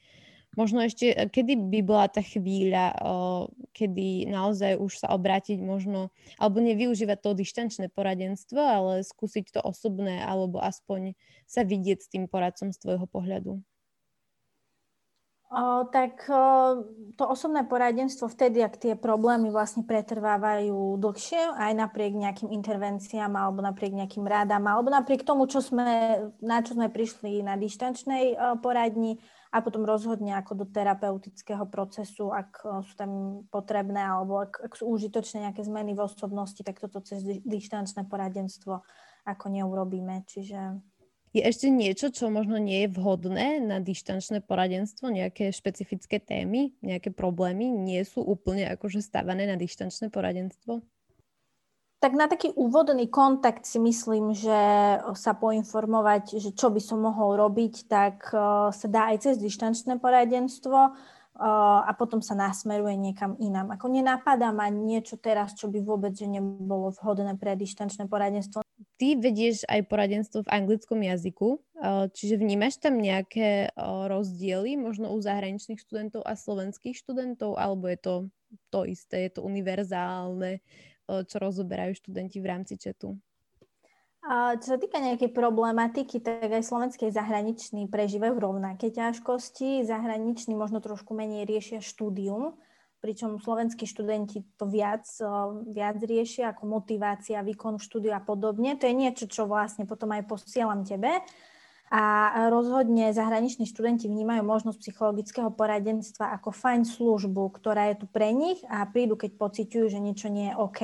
Možno 0.57 0.81
ešte, 0.81 1.13
e, 1.13 1.29
kedy 1.29 1.69
by 1.69 1.81
bola 1.85 2.09
tá 2.09 2.25
chvíľa, 2.25 2.97
kedy 3.77 4.33
naozaj 4.33 4.81
už 4.81 5.05
sa 5.05 5.13
obrátiť 5.13 5.61
možno, 5.61 6.09
alebo 6.41 6.65
nevyužívať 6.65 7.19
to 7.21 7.37
dištančné 7.37 7.93
poradenstvo, 7.93 8.57
ale 8.57 9.05
skúsiť 9.05 9.53
to 9.53 9.61
osobné, 9.61 10.25
alebo 10.25 10.59
aspoň 10.59 11.13
sa 11.45 11.61
vidieť 11.63 11.99
s 12.01 12.09
tým 12.09 12.25
poradcom 12.25 12.73
z 12.73 12.81
tvojho 12.81 13.05
pohľadu? 13.05 13.61
O, 15.47 15.87
tak 15.95 16.27
o, 16.27 16.83
to 17.15 17.23
osobné 17.23 17.63
poradenstvo 17.63 18.27
vtedy, 18.27 18.67
ak 18.67 18.83
tie 18.83 18.99
problémy 18.99 19.55
vlastne 19.55 19.87
pretrvávajú 19.87 20.99
dlhšie, 20.99 21.55
aj 21.55 21.73
napriek 21.87 22.19
nejakým 22.19 22.51
intervenciám, 22.51 23.31
alebo 23.31 23.63
napriek 23.63 23.95
nejakým 23.95 24.27
rádam, 24.27 24.67
alebo 24.67 24.91
napriek 24.91 25.23
tomu, 25.23 25.47
čo 25.47 25.63
sme, 25.63 26.19
na 26.43 26.67
čo 26.67 26.75
sme 26.75 26.91
prišli 26.91 27.47
na 27.47 27.55
dištančnej 27.55 28.59
poradni, 28.59 29.23
a 29.57 29.65
potom 29.65 29.89
rozhodne 29.89 30.37
ako 30.37 30.53
do 30.53 30.67
terapeutického 30.69 31.65
procesu, 31.65 32.29
ak 32.29 32.61
eh, 32.61 32.85
sú 32.85 32.93
tam 32.93 33.11
potrebné 33.49 34.05
alebo 34.05 34.45
ak, 34.45 34.61
ak 34.61 34.73
sú 34.77 34.85
užitočné 34.93 35.49
nejaké 35.49 35.65
zmeny 35.65 35.97
v 35.97 36.05
osobnosti, 36.05 36.61
tak 36.61 36.77
toto 36.77 37.01
cez 37.01 37.25
dištančné 37.25 38.05
poradenstvo 38.05 38.85
ako 39.25 39.45
neurobíme. 39.49 40.29
Čiže... 40.29 40.77
Je 41.33 41.43
ešte 41.45 41.69
niečo, 41.69 42.09
čo 42.13 42.33
možno 42.33 42.57
nie 42.57 42.87
je 42.87 42.95
vhodné 42.97 43.61
na 43.61 43.81
dištančné 43.81 44.45
poradenstvo, 44.45 45.13
nejaké 45.13 45.53
špecifické 45.53 46.17
témy, 46.21 46.73
nejaké 46.81 47.13
problémy 47.13 47.69
nie 47.69 48.01
sú 48.09 48.25
úplne 48.25 48.69
akože 48.73 49.05
stavané 49.05 49.45
na 49.45 49.57
dištančné 49.57 50.09
poradenstvo? 50.09 50.81
Tak 52.07 52.15
na 52.15 52.31
taký 52.31 52.55
úvodný 52.55 53.11
kontakt 53.11 53.67
si 53.67 53.83
myslím, 53.83 54.31
že 54.31 54.55
sa 55.19 55.35
poinformovať, 55.35 56.39
že 56.39 56.55
čo 56.55 56.71
by 56.71 56.79
som 56.79 57.03
mohol 57.03 57.35
robiť, 57.35 57.91
tak 57.91 58.31
sa 58.71 58.87
dá 58.87 59.11
aj 59.11 59.27
cez 59.27 59.43
dištančné 59.43 59.99
poradenstvo 59.99 60.95
a 61.83 61.91
potom 61.99 62.23
sa 62.23 62.39
nasmeruje 62.39 62.95
niekam 62.95 63.35
inám. 63.43 63.75
Ako 63.75 63.91
nenapadá 63.91 64.55
ma 64.55 64.71
niečo 64.71 65.19
teraz, 65.19 65.59
čo 65.59 65.67
by 65.67 65.83
vôbec 65.83 66.15
že 66.15 66.31
nebolo 66.31 66.95
vhodné 66.95 67.35
pre 67.43 67.59
dištančné 67.59 68.07
poradenstvo. 68.07 68.63
Ty 69.03 69.09
vedieš 69.19 69.67
aj 69.67 69.91
poradenstvo 69.91 70.47
v 70.47 70.53
anglickom 70.63 71.03
jazyku, 71.03 71.59
čiže 72.15 72.39
vnímaš 72.39 72.79
tam 72.79 73.03
nejaké 73.03 73.75
rozdiely 73.83 74.79
možno 74.79 75.11
u 75.11 75.19
zahraničných 75.19 75.83
študentov 75.83 76.23
a 76.23 76.39
slovenských 76.39 76.95
študentov, 76.95 77.59
alebo 77.59 77.91
je 77.91 77.99
to 77.99 78.15
to 78.71 78.87
isté, 78.87 79.27
je 79.27 79.43
to 79.43 79.43
univerzálne 79.43 80.63
čo 81.07 81.37
rozoberajú 81.39 81.95
študenti 81.97 82.43
v 82.43 82.47
rámci 82.47 82.75
četu? 82.77 83.17
A 84.27 84.59
čo 84.59 84.75
sa 84.75 84.79
týka 84.83 84.99
nejakej 84.99 85.31
problematiky, 85.31 86.19
tak 86.19 86.51
aj 86.51 86.67
slovenskí 86.67 87.15
zahraniční 87.15 87.87
prežívajú 87.87 88.35
rovnaké 88.35 88.91
ťažkosti. 88.91 89.87
Zahraniční 89.87 90.59
možno 90.59 90.83
trošku 90.83 91.15
menej 91.15 91.47
riešia 91.47 91.79
štúdium, 91.79 92.59
pričom 92.99 93.39
slovenskí 93.39 93.87
študenti 93.87 94.43
to 94.59 94.67
viac, 94.67 95.07
viac 95.71 95.99
riešia 96.03 96.51
ako 96.51 96.67
motivácia, 96.67 97.39
výkon 97.47 97.79
štúdiu 97.79 98.19
a 98.19 98.21
podobne. 98.25 98.75
To 98.75 98.91
je 98.91 98.99
niečo, 98.99 99.31
čo 99.31 99.47
vlastne 99.47 99.87
potom 99.87 100.11
aj 100.11 100.27
posielam 100.27 100.83
tebe. 100.83 101.23
A 101.87 102.35
rozhodne 102.51 103.15
zahraniční 103.15 103.71
študenti 103.71 104.11
vnímajú 104.11 104.43
možnosť 104.43 104.83
psychologického 104.83 105.55
poradenstva 105.55 106.35
ako 106.35 106.51
fajn 106.51 106.83
službu, 106.83 107.55
ktorá 107.55 107.95
je 107.95 108.03
tu 108.03 108.07
pre 108.11 108.35
nich 108.35 108.59
a 108.67 108.83
prídu, 108.91 109.15
keď 109.15 109.39
pociťujú, 109.39 109.87
že 109.87 110.03
niečo 110.03 110.27
nie 110.27 110.51
je 110.51 110.59
OK. 110.59 110.83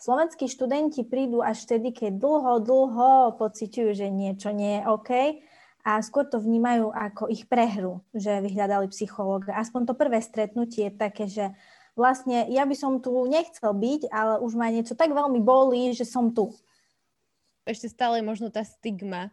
Slovenskí 0.00 0.48
študenti 0.48 1.04
prídu 1.04 1.44
až 1.44 1.68
vtedy, 1.68 1.92
keď 1.92 2.16
dlho, 2.16 2.64
dlho 2.64 3.36
pociťujú, 3.36 3.92
že 3.92 4.08
niečo 4.08 4.48
nie 4.56 4.80
je 4.80 4.82
OK 4.88 5.10
a 5.84 6.00
skôr 6.00 6.24
to 6.24 6.40
vnímajú 6.40 6.88
ako 6.88 7.28
ich 7.28 7.44
prehru, 7.44 8.00
že 8.16 8.40
vyhľadali 8.40 8.88
psychológa. 8.88 9.60
Aspoň 9.60 9.92
to 9.92 9.94
prvé 9.94 10.24
stretnutie 10.24 10.88
je 10.88 10.96
také, 10.96 11.28
že 11.28 11.52
vlastne 11.92 12.48
ja 12.48 12.64
by 12.64 12.72
som 12.72 13.04
tu 13.04 13.12
nechcel 13.28 13.76
byť, 13.76 14.08
ale 14.08 14.40
už 14.40 14.56
ma 14.56 14.72
niečo 14.72 14.96
tak 14.96 15.12
veľmi 15.12 15.44
bolí, 15.44 15.92
že 15.92 16.08
som 16.08 16.32
tu. 16.32 16.48
Ešte 17.68 17.92
stále 17.92 18.24
možno 18.24 18.48
tá 18.48 18.64
stigma, 18.64 19.28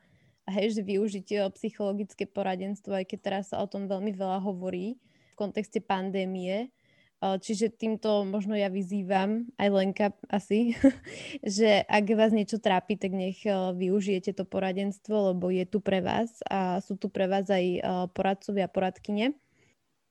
hej, 0.49 0.79
že 0.79 0.81
využiť 0.81 1.27
psychologické 1.53 2.25
poradenstvo, 2.25 2.97
aj 2.97 3.05
keď 3.13 3.19
teraz 3.21 3.45
sa 3.53 3.61
o 3.61 3.67
tom 3.69 3.85
veľmi 3.85 4.15
veľa 4.15 4.41
hovorí 4.41 4.97
v 5.33 5.35
kontexte 5.35 5.83
pandémie. 5.83 6.73
Čiže 7.21 7.77
týmto 7.77 8.25
možno 8.25 8.57
ja 8.57 8.65
vyzývam, 8.65 9.45
aj 9.61 9.69
Lenka 9.69 10.07
asi, 10.25 10.73
že 11.45 11.85
ak 11.85 12.17
vás 12.17 12.33
niečo 12.33 12.57
trápi, 12.57 12.97
tak 12.97 13.13
nech 13.13 13.45
využijete 13.77 14.33
to 14.33 14.41
poradenstvo, 14.41 15.29
lebo 15.29 15.53
je 15.53 15.69
tu 15.69 15.77
pre 15.77 16.01
vás 16.01 16.41
a 16.49 16.81
sú 16.81 16.97
tu 16.97 17.13
pre 17.13 17.29
vás 17.29 17.45
aj 17.45 17.85
poradcovia 18.17 18.65
a 18.65 18.73
poradkyne 18.73 19.37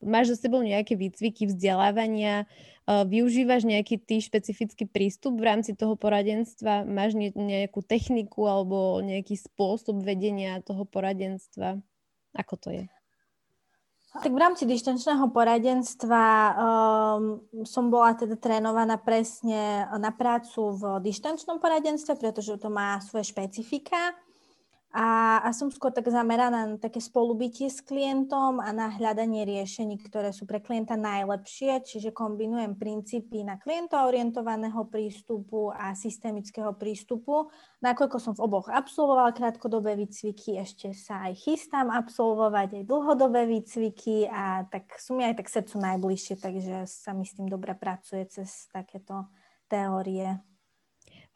máš 0.02 0.36
za 0.36 0.48
sebou 0.48 0.64
nejaké 0.64 0.96
výcviky 0.96 1.48
vzdelávania, 1.48 2.44
využívaš 2.90 3.62
nejaký 3.68 4.02
ty 4.02 4.18
špecifický 4.18 4.88
prístup 4.88 5.38
v 5.38 5.46
rámci 5.46 5.78
toho 5.78 5.94
poradenstva, 5.94 6.82
máš 6.88 7.14
nejakú 7.14 7.86
techniku 7.86 8.50
alebo 8.50 8.98
nejaký 8.98 9.38
spôsob 9.38 10.02
vedenia 10.02 10.58
toho 10.64 10.82
poradenstva? 10.82 11.78
Ako 12.34 12.54
to 12.58 12.68
je? 12.74 12.84
Tak 14.10 14.34
v 14.34 14.42
rámci 14.42 14.66
dištančného 14.66 15.30
poradenstva 15.30 16.24
um, 16.26 17.46
som 17.62 17.94
bola 17.94 18.18
teda 18.18 18.34
trénovaná 18.34 18.98
presne 18.98 19.86
na 19.86 20.10
prácu 20.10 20.74
v 20.74 20.82
dištančnom 20.98 21.62
poradenstve, 21.62 22.18
pretože 22.18 22.58
to 22.58 22.74
má 22.74 22.98
svoje 23.06 23.30
špecifika. 23.30 24.18
A, 24.90 25.38
a 25.46 25.54
som 25.54 25.70
skôr 25.70 25.94
tak 25.94 26.10
zameraná 26.10 26.66
na 26.66 26.74
také 26.74 26.98
spolubytie 26.98 27.70
s 27.70 27.78
klientom 27.78 28.58
a 28.58 28.74
na 28.74 28.90
hľadanie 28.90 29.46
riešení, 29.46 30.02
ktoré 30.02 30.34
sú 30.34 30.50
pre 30.50 30.58
klienta 30.58 30.98
najlepšie, 30.98 31.86
čiže 31.86 32.10
kombinujem 32.10 32.74
princípy 32.74 33.46
na 33.46 33.54
klienta 33.54 34.02
orientovaného 34.02 34.82
prístupu 34.90 35.70
a 35.70 35.94
systemického 35.94 36.74
prístupu. 36.74 37.54
Nakoľko 37.78 38.18
som 38.18 38.34
v 38.34 38.42
oboch 38.42 38.66
absolvovala 38.66 39.30
krátkodobé 39.30 39.94
výcviky, 39.94 40.58
ešte 40.58 40.90
sa 40.90 41.30
aj 41.30 41.38
chystám 41.38 41.86
absolvovať 41.94 42.82
aj 42.82 42.84
dlhodobé 42.90 43.46
výcviky 43.46 44.26
a 44.26 44.66
tak 44.66 44.90
sú 44.98 45.14
mi 45.14 45.22
aj 45.22 45.38
tak 45.38 45.54
srdcu 45.54 45.86
najbližšie, 45.86 46.34
takže 46.34 46.90
sa 46.90 47.14
mi 47.14 47.22
s 47.22 47.38
tým 47.38 47.46
dobre 47.46 47.78
pracuje 47.78 48.26
cez 48.26 48.66
takéto 48.74 49.30
teórie. 49.70 50.42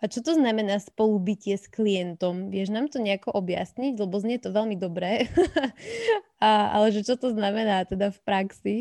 A 0.05 0.13
čo 0.13 0.21
to 0.21 0.37
znamená 0.37 0.77
spolubytie 0.85 1.57
s 1.57 1.65
klientom? 1.65 2.53
Vieš 2.53 2.69
nám 2.69 2.93
to 2.93 3.01
nejako 3.01 3.33
objasniť? 3.33 3.97
Lebo 3.97 4.21
znie 4.21 4.37
to 4.37 4.53
veľmi 4.53 4.77
dobré. 4.77 5.33
a, 6.45 6.77
ale 6.77 6.93
že 6.93 7.09
čo 7.09 7.17
to 7.17 7.33
znamená 7.33 7.89
teda 7.89 8.13
v 8.13 8.21
praxi? 8.21 8.77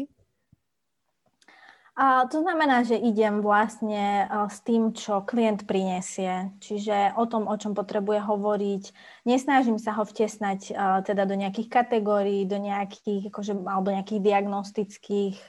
A 1.96 2.28
to 2.28 2.44
znamená, 2.44 2.84
že 2.84 3.00
idem 3.00 3.40
vlastne 3.40 4.28
s 4.50 4.60
tým, 4.68 4.92
čo 4.92 5.24
klient 5.24 5.64
prinesie. 5.64 6.52
Čiže 6.60 7.16
o 7.16 7.24
tom, 7.24 7.48
o 7.48 7.56
čom 7.56 7.72
potrebuje 7.72 8.20
hovoriť. 8.20 8.84
Nesnažím 9.24 9.80
sa 9.80 9.96
ho 9.96 10.04
vtesnať 10.04 10.76
teda 11.08 11.24
do 11.24 11.40
nejakých 11.40 11.72
kategórií, 11.72 12.44
do 12.44 12.60
nejakých, 12.60 13.32
akože, 13.32 13.64
alebo 13.64 13.96
nejakých 13.96 14.26
diagnostických 14.26 15.48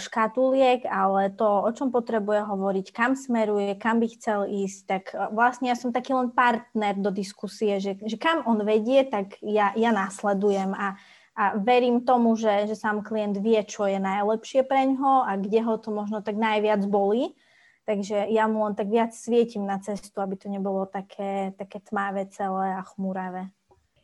škatuliek, 0.00 0.88
ale 0.88 1.28
to, 1.36 1.44
o 1.44 1.70
čom 1.76 1.92
potrebuje 1.92 2.48
hovoriť, 2.48 2.86
kam 2.96 3.12
smeruje, 3.12 3.76
kam 3.76 4.00
by 4.00 4.08
chcel 4.16 4.48
ísť, 4.48 4.80
tak 4.88 5.02
e, 5.12 5.28
vlastne 5.36 5.68
ja 5.68 5.76
som 5.76 5.92
taký 5.92 6.16
len 6.16 6.32
partner 6.32 6.96
do 6.96 7.12
diskusie, 7.12 7.76
že, 7.76 8.00
že 8.00 8.16
kam 8.16 8.40
on 8.48 8.64
vedie, 8.64 9.04
tak 9.04 9.36
ja, 9.44 9.76
ja 9.76 9.92
následujem 9.92 10.72
a, 10.72 10.96
a 11.36 11.44
verím 11.60 12.08
tomu, 12.08 12.40
že, 12.40 12.72
že 12.72 12.72
sám 12.72 13.04
klient 13.04 13.36
vie, 13.36 13.60
čo 13.68 13.84
je 13.84 14.00
najlepšie 14.00 14.64
pre 14.64 14.88
ňo 14.96 15.28
a 15.28 15.36
kde 15.36 15.60
ho 15.60 15.76
to 15.76 15.92
možno 15.92 16.24
tak 16.24 16.40
najviac 16.40 16.80
bolí. 16.88 17.36
Takže 17.84 18.32
ja 18.32 18.48
mu 18.48 18.64
len 18.64 18.72
tak 18.72 18.88
viac 18.88 19.12
svietim 19.12 19.68
na 19.68 19.76
cestu, 19.76 20.24
aby 20.24 20.40
to 20.40 20.48
nebolo 20.48 20.88
také, 20.88 21.52
také 21.60 21.84
tmavé 21.84 22.32
celé 22.32 22.80
a 22.80 22.86
chmuravé 22.86 23.52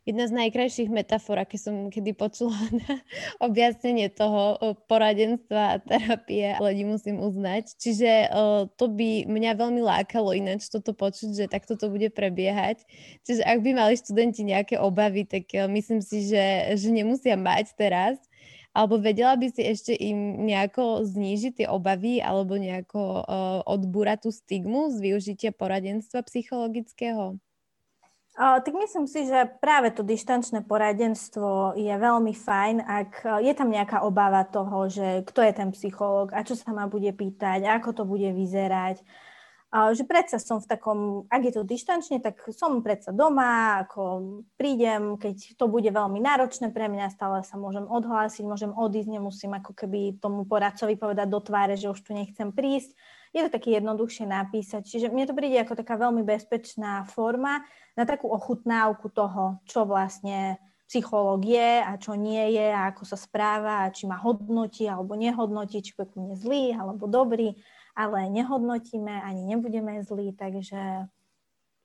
jedna 0.06 0.30
z 0.30 0.32
najkrajších 0.38 0.86
metafor, 0.86 1.42
aké 1.42 1.58
som 1.58 1.90
kedy 1.90 2.14
počula 2.14 2.54
na 2.86 3.02
objasnenie 3.42 4.06
toho 4.08 4.56
poradenstva 4.86 5.76
a 5.76 5.80
terapie, 5.82 6.54
ale 6.54 6.78
musím 6.86 7.18
uznať. 7.18 7.74
Čiže 7.74 8.30
to 8.78 8.86
by 8.86 9.26
mňa 9.26 9.52
veľmi 9.58 9.82
lákalo 9.82 10.30
ináč 10.32 10.70
toto 10.70 10.94
počuť, 10.94 11.34
že 11.34 11.44
takto 11.50 11.74
to 11.74 11.90
bude 11.90 12.14
prebiehať. 12.14 12.86
Čiže 13.26 13.42
ak 13.42 13.58
by 13.66 13.70
mali 13.74 13.98
študenti 13.98 14.46
nejaké 14.46 14.78
obavy, 14.78 15.26
tak 15.26 15.50
myslím 15.50 15.98
si, 15.98 16.30
že, 16.30 16.78
že 16.78 16.88
nemusia 16.94 17.34
mať 17.34 17.74
teraz, 17.74 18.16
alebo 18.76 19.00
vedela 19.00 19.32
by 19.40 19.48
si 19.48 19.64
ešte 19.64 19.96
im 19.96 20.44
nejako 20.44 21.08
znížiť 21.08 21.64
tie 21.64 21.66
obavy 21.66 22.20
alebo 22.20 22.60
nejako 22.60 23.24
uh, 23.24 23.24
odbúrať 23.64 24.28
tú 24.28 24.30
stigmu 24.30 24.92
z 24.92 25.00
využitia 25.00 25.50
poradenstva 25.56 26.20
psychologického? 26.28 27.40
Tak 28.36 28.72
myslím 28.76 29.08
si, 29.08 29.24
že 29.24 29.48
práve 29.64 29.88
to 29.96 30.04
dištančné 30.04 30.68
poradenstvo 30.68 31.72
je 31.72 31.88
veľmi 31.88 32.36
fajn, 32.36 32.76
ak 32.84 33.40
je 33.40 33.52
tam 33.56 33.72
nejaká 33.72 34.04
obava 34.04 34.44
toho, 34.44 34.92
že 34.92 35.24
kto 35.24 35.40
je 35.40 35.52
ten 35.56 35.72
psychológ 35.72 36.36
a 36.36 36.44
čo 36.44 36.52
sa 36.52 36.76
ma 36.76 36.84
bude 36.84 37.08
pýtať, 37.16 37.64
ako 37.64 37.96
to 37.96 38.02
bude 38.04 38.28
vyzerať. 38.36 39.00
Že 39.72 40.08
predsa 40.08 40.36
som 40.40 40.62
v 40.62 40.68
takom, 40.68 40.98
ak 41.28 41.42
je 41.48 41.52
to 41.56 41.66
dištančne, 41.66 42.22
tak 42.22 42.38
som 42.54 42.80
predsa 42.80 43.12
doma, 43.12 43.84
ako 43.84 44.44
prídem, 44.56 45.16
keď 45.20 45.58
to 45.58 45.66
bude 45.68 45.90
veľmi 45.90 46.16
náročné 46.22 46.72
pre 46.72 46.92
mňa, 46.92 47.12
stále 47.12 47.40
sa 47.40 47.60
môžem 47.60 47.84
odhlásiť, 47.84 48.46
môžem 48.46 48.72
odísť, 48.72 49.16
nemusím 49.16 49.52
ako 49.58 49.76
keby 49.76 50.16
tomu 50.20 50.44
poradcovi 50.44 50.96
povedať 50.96 51.28
do 51.28 51.40
tváre, 51.42 51.76
že 51.76 51.92
už 51.92 52.04
tu 52.04 52.12
nechcem 52.16 52.52
prísť 52.52 52.92
je 53.36 53.44
to 53.44 53.50
také 53.52 53.76
jednoduchšie 53.76 54.24
napísať. 54.24 54.88
Čiže 54.88 55.12
mne 55.12 55.28
to 55.28 55.36
príde 55.36 55.60
ako 55.60 55.76
taká 55.76 56.00
veľmi 56.00 56.24
bezpečná 56.24 57.04
forma 57.04 57.60
na 57.92 58.08
takú 58.08 58.32
ochutnávku 58.32 59.12
toho, 59.12 59.60
čo 59.68 59.84
vlastne 59.84 60.56
psychológ 60.88 61.44
je 61.44 61.82
a 61.82 61.92
čo 62.00 62.16
nie 62.16 62.56
je 62.56 62.68
a 62.72 62.88
ako 62.94 63.02
sa 63.04 63.18
správa 63.18 63.84
a 63.84 63.92
či 63.92 64.06
ma 64.08 64.16
hodnotí 64.16 64.86
alebo 64.86 65.18
nehodnotí, 65.18 65.82
či 65.82 65.92
je 65.92 66.16
mne 66.16 66.38
zlý 66.38 66.72
alebo 66.72 67.10
dobrý, 67.10 67.58
ale 67.92 68.30
nehodnotíme 68.30 69.20
ani 69.20 69.42
nebudeme 69.44 70.00
zlí, 70.00 70.32
takže 70.32 71.10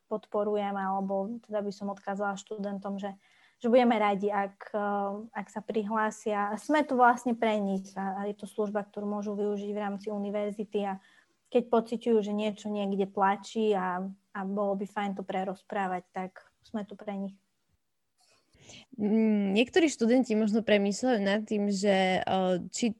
podporujem 0.05 0.77
alebo 0.77 1.41
teda 1.49 1.65
by 1.65 1.71
som 1.73 1.89
odkázala 1.89 2.37
študentom, 2.37 3.01
že, 3.01 3.17
že 3.57 3.73
budeme 3.73 3.97
radi, 3.97 4.29
ak, 4.29 4.69
ak 5.33 5.47
sa 5.49 5.65
prihlásia. 5.65 6.53
Sme 6.61 6.85
tu 6.85 6.93
vlastne 6.93 7.33
pre 7.33 7.57
nich 7.57 7.89
a 7.97 8.29
je 8.29 8.37
to 8.37 8.45
služba, 8.45 8.85
ktorú 8.85 9.09
môžu 9.09 9.33
využiť 9.33 9.71
v 9.73 9.81
rámci 9.81 10.07
univerzity 10.13 10.85
a 10.85 11.01
keď 11.51 11.63
pociťujú, 11.67 12.17
že 12.23 12.31
niečo 12.31 12.71
niekde 12.71 13.11
tlačí 13.11 13.75
a, 13.75 13.99
a 14.31 14.39
bolo 14.47 14.79
by 14.79 14.87
fajn 14.87 15.19
to 15.19 15.23
prerozprávať, 15.27 16.07
tak 16.15 16.31
sme 16.63 16.87
tu 16.87 16.95
pre 16.95 17.11
nich. 17.19 17.35
Mm, 18.95 19.51
niektorí 19.51 19.91
študenti 19.91 20.31
možno 20.39 20.63
premýšľajú 20.63 21.19
nad 21.19 21.43
tým, 21.43 21.67
že 21.67 22.23
či 22.71 22.95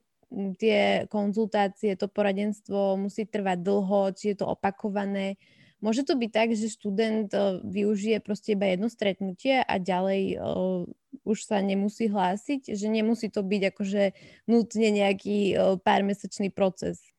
tie 0.60 1.08
konzultácie, 1.08 1.96
to 1.96 2.08
poradenstvo 2.08 2.96
musí 2.96 3.24
trvať 3.28 3.58
dlho, 3.60 4.12
či 4.16 4.32
je 4.32 4.36
to 4.44 4.46
opakované. 4.48 5.36
Môže 5.82 6.06
to 6.06 6.14
byť 6.14 6.30
tak, 6.30 6.48
že 6.54 6.72
študent 6.72 7.28
využije 7.66 8.22
proste 8.22 8.54
iba 8.54 8.70
jedno 8.70 8.88
stretnutie 8.88 9.60
a 9.60 9.74
ďalej 9.76 10.40
už 11.26 11.38
sa 11.44 11.60
nemusí 11.60 12.08
hlásiť, 12.08 12.72
že 12.72 12.86
nemusí 12.88 13.28
to 13.28 13.44
byť 13.44 13.62
akože 13.74 14.02
nutne 14.48 14.88
nejaký 14.88 15.52
pár 15.84 16.00
mesačný 16.06 16.48
proces 16.48 17.11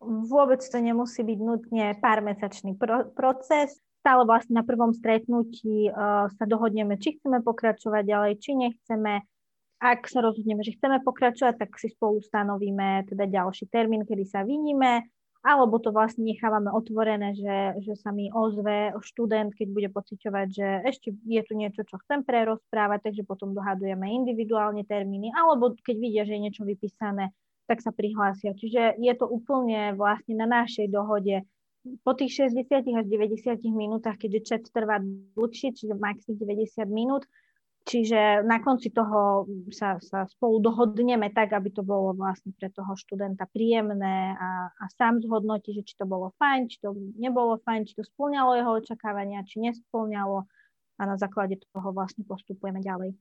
vôbec 0.00 0.64
to 0.64 0.78
nemusí 0.80 1.20
byť 1.20 1.38
nutne 1.38 1.94
pár 2.00 2.24
mesačný 2.24 2.74
pro- 2.74 3.08
proces. 3.12 3.76
Stále 4.00 4.24
vlastne 4.24 4.56
na 4.56 4.64
prvom 4.64 4.96
stretnutí 4.96 5.92
uh, 5.92 6.32
sa 6.32 6.44
dohodneme, 6.48 6.96
či 6.96 7.20
chceme 7.20 7.44
pokračovať 7.44 8.02
ďalej, 8.08 8.32
či 8.40 8.50
nechceme. 8.56 9.20
Ak 9.80 10.08
sa 10.08 10.24
rozhodneme, 10.24 10.64
že 10.64 10.76
chceme 10.76 11.04
pokračovať, 11.04 11.60
tak 11.60 11.76
si 11.76 11.92
spolu 11.92 12.20
stanovíme 12.24 13.04
teda 13.12 13.28
ďalší 13.28 13.68
termín, 13.68 14.08
kedy 14.08 14.24
sa 14.28 14.40
vyníme, 14.44 15.04
alebo 15.40 15.80
to 15.80 15.88
vlastne 15.88 16.28
nechávame 16.28 16.68
otvorené, 16.68 17.32
že, 17.32 17.80
že 17.80 17.96
sa 17.96 18.12
mi 18.12 18.28
ozve 18.28 18.92
študent, 19.00 19.56
keď 19.56 19.68
bude 19.72 19.88
pociťovať, 19.88 20.46
že 20.52 20.66
ešte 20.84 21.16
je 21.24 21.42
tu 21.44 21.52
niečo, 21.56 21.80
čo 21.88 21.96
chcem 22.04 22.20
prerozprávať, 22.24 23.08
takže 23.08 23.24
potom 23.24 23.56
dohadujeme 23.56 24.04
individuálne 24.04 24.84
termíny, 24.84 25.32
alebo 25.32 25.72
keď 25.80 25.96
vidia, 25.96 26.22
že 26.28 26.36
je 26.36 26.44
niečo 26.44 26.68
vypísané, 26.68 27.32
tak 27.70 27.78
sa 27.86 27.94
prihlásia. 27.94 28.50
Čiže 28.58 28.98
je 28.98 29.14
to 29.14 29.30
úplne 29.30 29.94
vlastne 29.94 30.34
na 30.34 30.50
našej 30.50 30.90
dohode. 30.90 31.46
Po 32.02 32.18
tých 32.18 32.50
60 32.50 32.66
až 32.98 33.06
90 33.06 33.62
minútach, 33.70 34.18
keďže 34.18 34.40
chat 34.42 34.64
trvá 34.74 34.98
dlhšie, 35.38 35.78
čiže 35.78 35.94
maxi 35.94 36.34
90 36.34 36.82
minút, 36.90 37.30
čiže 37.86 38.42
na 38.42 38.58
konci 38.60 38.90
toho 38.90 39.46
sa, 39.70 40.02
sa 40.02 40.26
spolu 40.28 40.60
dohodneme 40.60 41.30
tak, 41.30 41.54
aby 41.54 41.70
to 41.70 41.86
bolo 41.86 42.12
vlastne 42.12 42.52
pre 42.58 42.68
toho 42.74 42.92
študenta 42.98 43.46
príjemné 43.48 44.34
a, 44.34 44.68
a 44.74 44.84
sám 44.98 45.22
zhodnotí, 45.22 45.72
že 45.72 45.86
či 45.86 45.94
to 45.94 46.04
bolo 46.04 46.34
fajn, 46.42 46.68
či 46.68 46.82
to 46.82 46.92
nebolo 47.16 47.56
fajn, 47.62 47.86
či 47.86 47.94
to 47.96 48.04
splňalo 48.04 48.58
jeho 48.58 48.72
očakávania, 48.82 49.46
či 49.46 49.62
nesplňalo 49.62 50.44
a 51.00 51.02
na 51.08 51.16
základe 51.16 51.56
toho 51.72 51.96
vlastne 51.96 52.28
postupujeme 52.28 52.84
ďalej. 52.84 53.16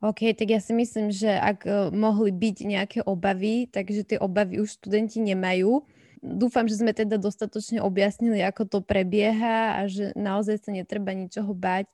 OK, 0.00 0.32
tak 0.32 0.48
ja 0.48 0.60
si 0.64 0.72
myslím, 0.72 1.12
že 1.12 1.28
ak 1.28 1.58
uh, 1.68 1.72
mohli 1.92 2.32
byť 2.32 2.56
nejaké 2.64 2.98
obavy, 3.04 3.68
takže 3.68 4.16
tie 4.16 4.18
obavy 4.18 4.64
už 4.64 4.80
študenti 4.80 5.20
nemajú. 5.20 5.84
dúfam, 6.24 6.68
že 6.68 6.80
sme 6.80 6.92
teda 6.92 7.16
dostatočne 7.20 7.80
objasnili, 7.84 8.40
ako 8.44 8.68
to 8.68 8.78
prebieha 8.80 9.80
a 9.80 9.88
že 9.88 10.12
naozaj 10.16 10.60
sa 10.60 10.70
netreba 10.72 11.16
ničoho 11.16 11.52
bať, 11.56 11.88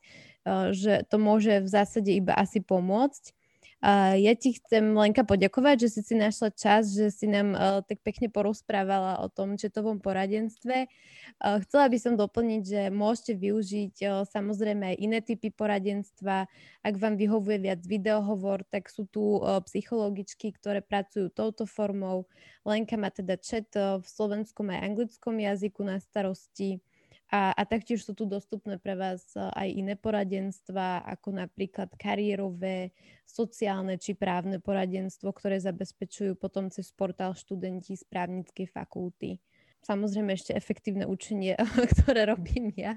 že 0.71 1.03
to 1.11 1.19
môže 1.19 1.63
v 1.63 1.69
zásade 1.69 2.11
iba 2.11 2.35
asi 2.35 2.63
pomôcť. 2.63 3.36
Ja 3.85 4.33
ti 4.33 4.57
chcem, 4.57 4.97
Lenka, 4.97 5.21
poďakovať, 5.21 5.85
že 5.85 5.89
si 5.93 6.01
si 6.01 6.15
našla 6.17 6.49
čas, 6.49 6.97
že 6.97 7.13
si 7.13 7.29
nám 7.29 7.53
uh, 7.53 7.85
tak 7.85 8.01
pekne 8.01 8.25
porozprávala 8.25 9.21
o 9.21 9.29
tom 9.29 9.53
četovom 9.53 10.01
poradenstve. 10.01 10.89
Uh, 11.37 11.61
chcela 11.61 11.85
by 11.85 11.97
som 12.01 12.17
doplniť, 12.17 12.61
že 12.65 12.81
môžete 12.89 13.37
využiť 13.37 13.95
uh, 14.01 14.25
samozrejme 14.25 14.81
aj 14.81 14.97
iné 14.97 15.21
typy 15.21 15.53
poradenstva. 15.53 16.49
Ak 16.81 16.95
vám 16.97 17.21
vyhovuje 17.21 17.69
viac 17.69 17.85
videohovor, 17.85 18.65
tak 18.65 18.89
sú 18.89 19.05
tu 19.05 19.37
uh, 19.37 19.61
psychologičky, 19.61 20.57
ktoré 20.57 20.81
pracujú 20.81 21.29
touto 21.29 21.69
formou. 21.69 22.25
Lenka 22.65 22.97
má 22.97 23.13
teda 23.13 23.37
chat 23.37 23.69
uh, 23.77 24.01
v 24.01 24.07
slovenskom 24.09 24.73
aj 24.73 24.89
anglickom 24.89 25.37
jazyku 25.37 25.85
na 25.85 26.01
starosti. 26.01 26.81
A, 27.27 27.51
a 27.51 27.61
taktiež 27.67 28.07
sú 28.07 28.15
tu 28.15 28.23
dostupné 28.23 28.79
pre 28.79 28.95
vás 28.95 29.35
e, 29.35 29.43
aj 29.43 29.67
iné 29.67 29.99
poradenstva, 29.99 31.03
ako 31.03 31.35
napríklad 31.43 31.91
kariérové, 31.99 32.95
sociálne 33.27 33.99
či 33.99 34.15
právne 34.15 34.63
poradenstvo, 34.63 35.35
ktoré 35.35 35.59
zabezpečujú 35.59 36.39
potom 36.39 36.71
cez 36.71 36.87
portál 36.95 37.35
študenti 37.35 37.99
z 37.99 38.07
právnickej 38.07 38.71
fakulty. 38.71 39.43
Samozrejme 39.83 40.39
ešte 40.39 40.55
efektívne 40.55 41.03
učenie, 41.03 41.59
ktoré 41.99 42.31
robím 42.31 42.71
ja. 42.79 42.95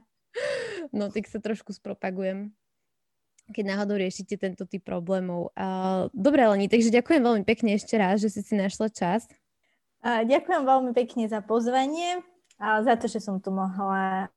No, 0.94 1.10
tak 1.10 1.26
sa 1.26 1.42
trošku 1.42 1.74
spropagujem 1.74 2.54
keď 3.50 3.66
náhodou 3.66 3.98
riešite 3.98 4.38
tento 4.38 4.62
typ 4.62 4.86
problémov. 4.86 5.50
Dobre, 6.14 6.46
Leni, 6.46 6.70
takže 6.70 6.94
ďakujem 6.94 7.18
veľmi 7.18 7.42
pekne 7.42 7.74
ešte 7.74 7.98
raz, 7.98 8.22
že 8.22 8.30
si 8.30 8.46
si 8.46 8.54
našla 8.54 8.94
čas. 8.94 9.26
Ďakujem 10.06 10.62
veľmi 10.62 10.94
pekne 10.94 11.26
za 11.26 11.42
pozvanie 11.42 12.22
za 12.60 12.94
to, 13.00 13.08
že 13.08 13.24
som 13.24 13.40
tu 13.40 13.48
mohla 13.48 14.28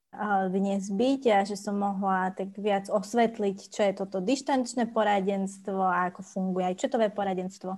dnes 0.47 0.88
byť 0.93 1.21
a 1.33 1.38
že 1.43 1.57
som 1.57 1.75
mohla 1.75 2.29
tak 2.31 2.53
viac 2.55 2.88
osvetliť, 2.88 3.57
čo 3.67 3.81
je 3.83 3.93
toto 3.97 4.21
dištančné 4.21 4.93
poradenstvo 4.93 5.81
a 5.81 6.13
ako 6.13 6.21
funguje 6.21 6.71
aj 6.71 6.79
četové 6.79 7.09
poradenstvo. 7.09 7.75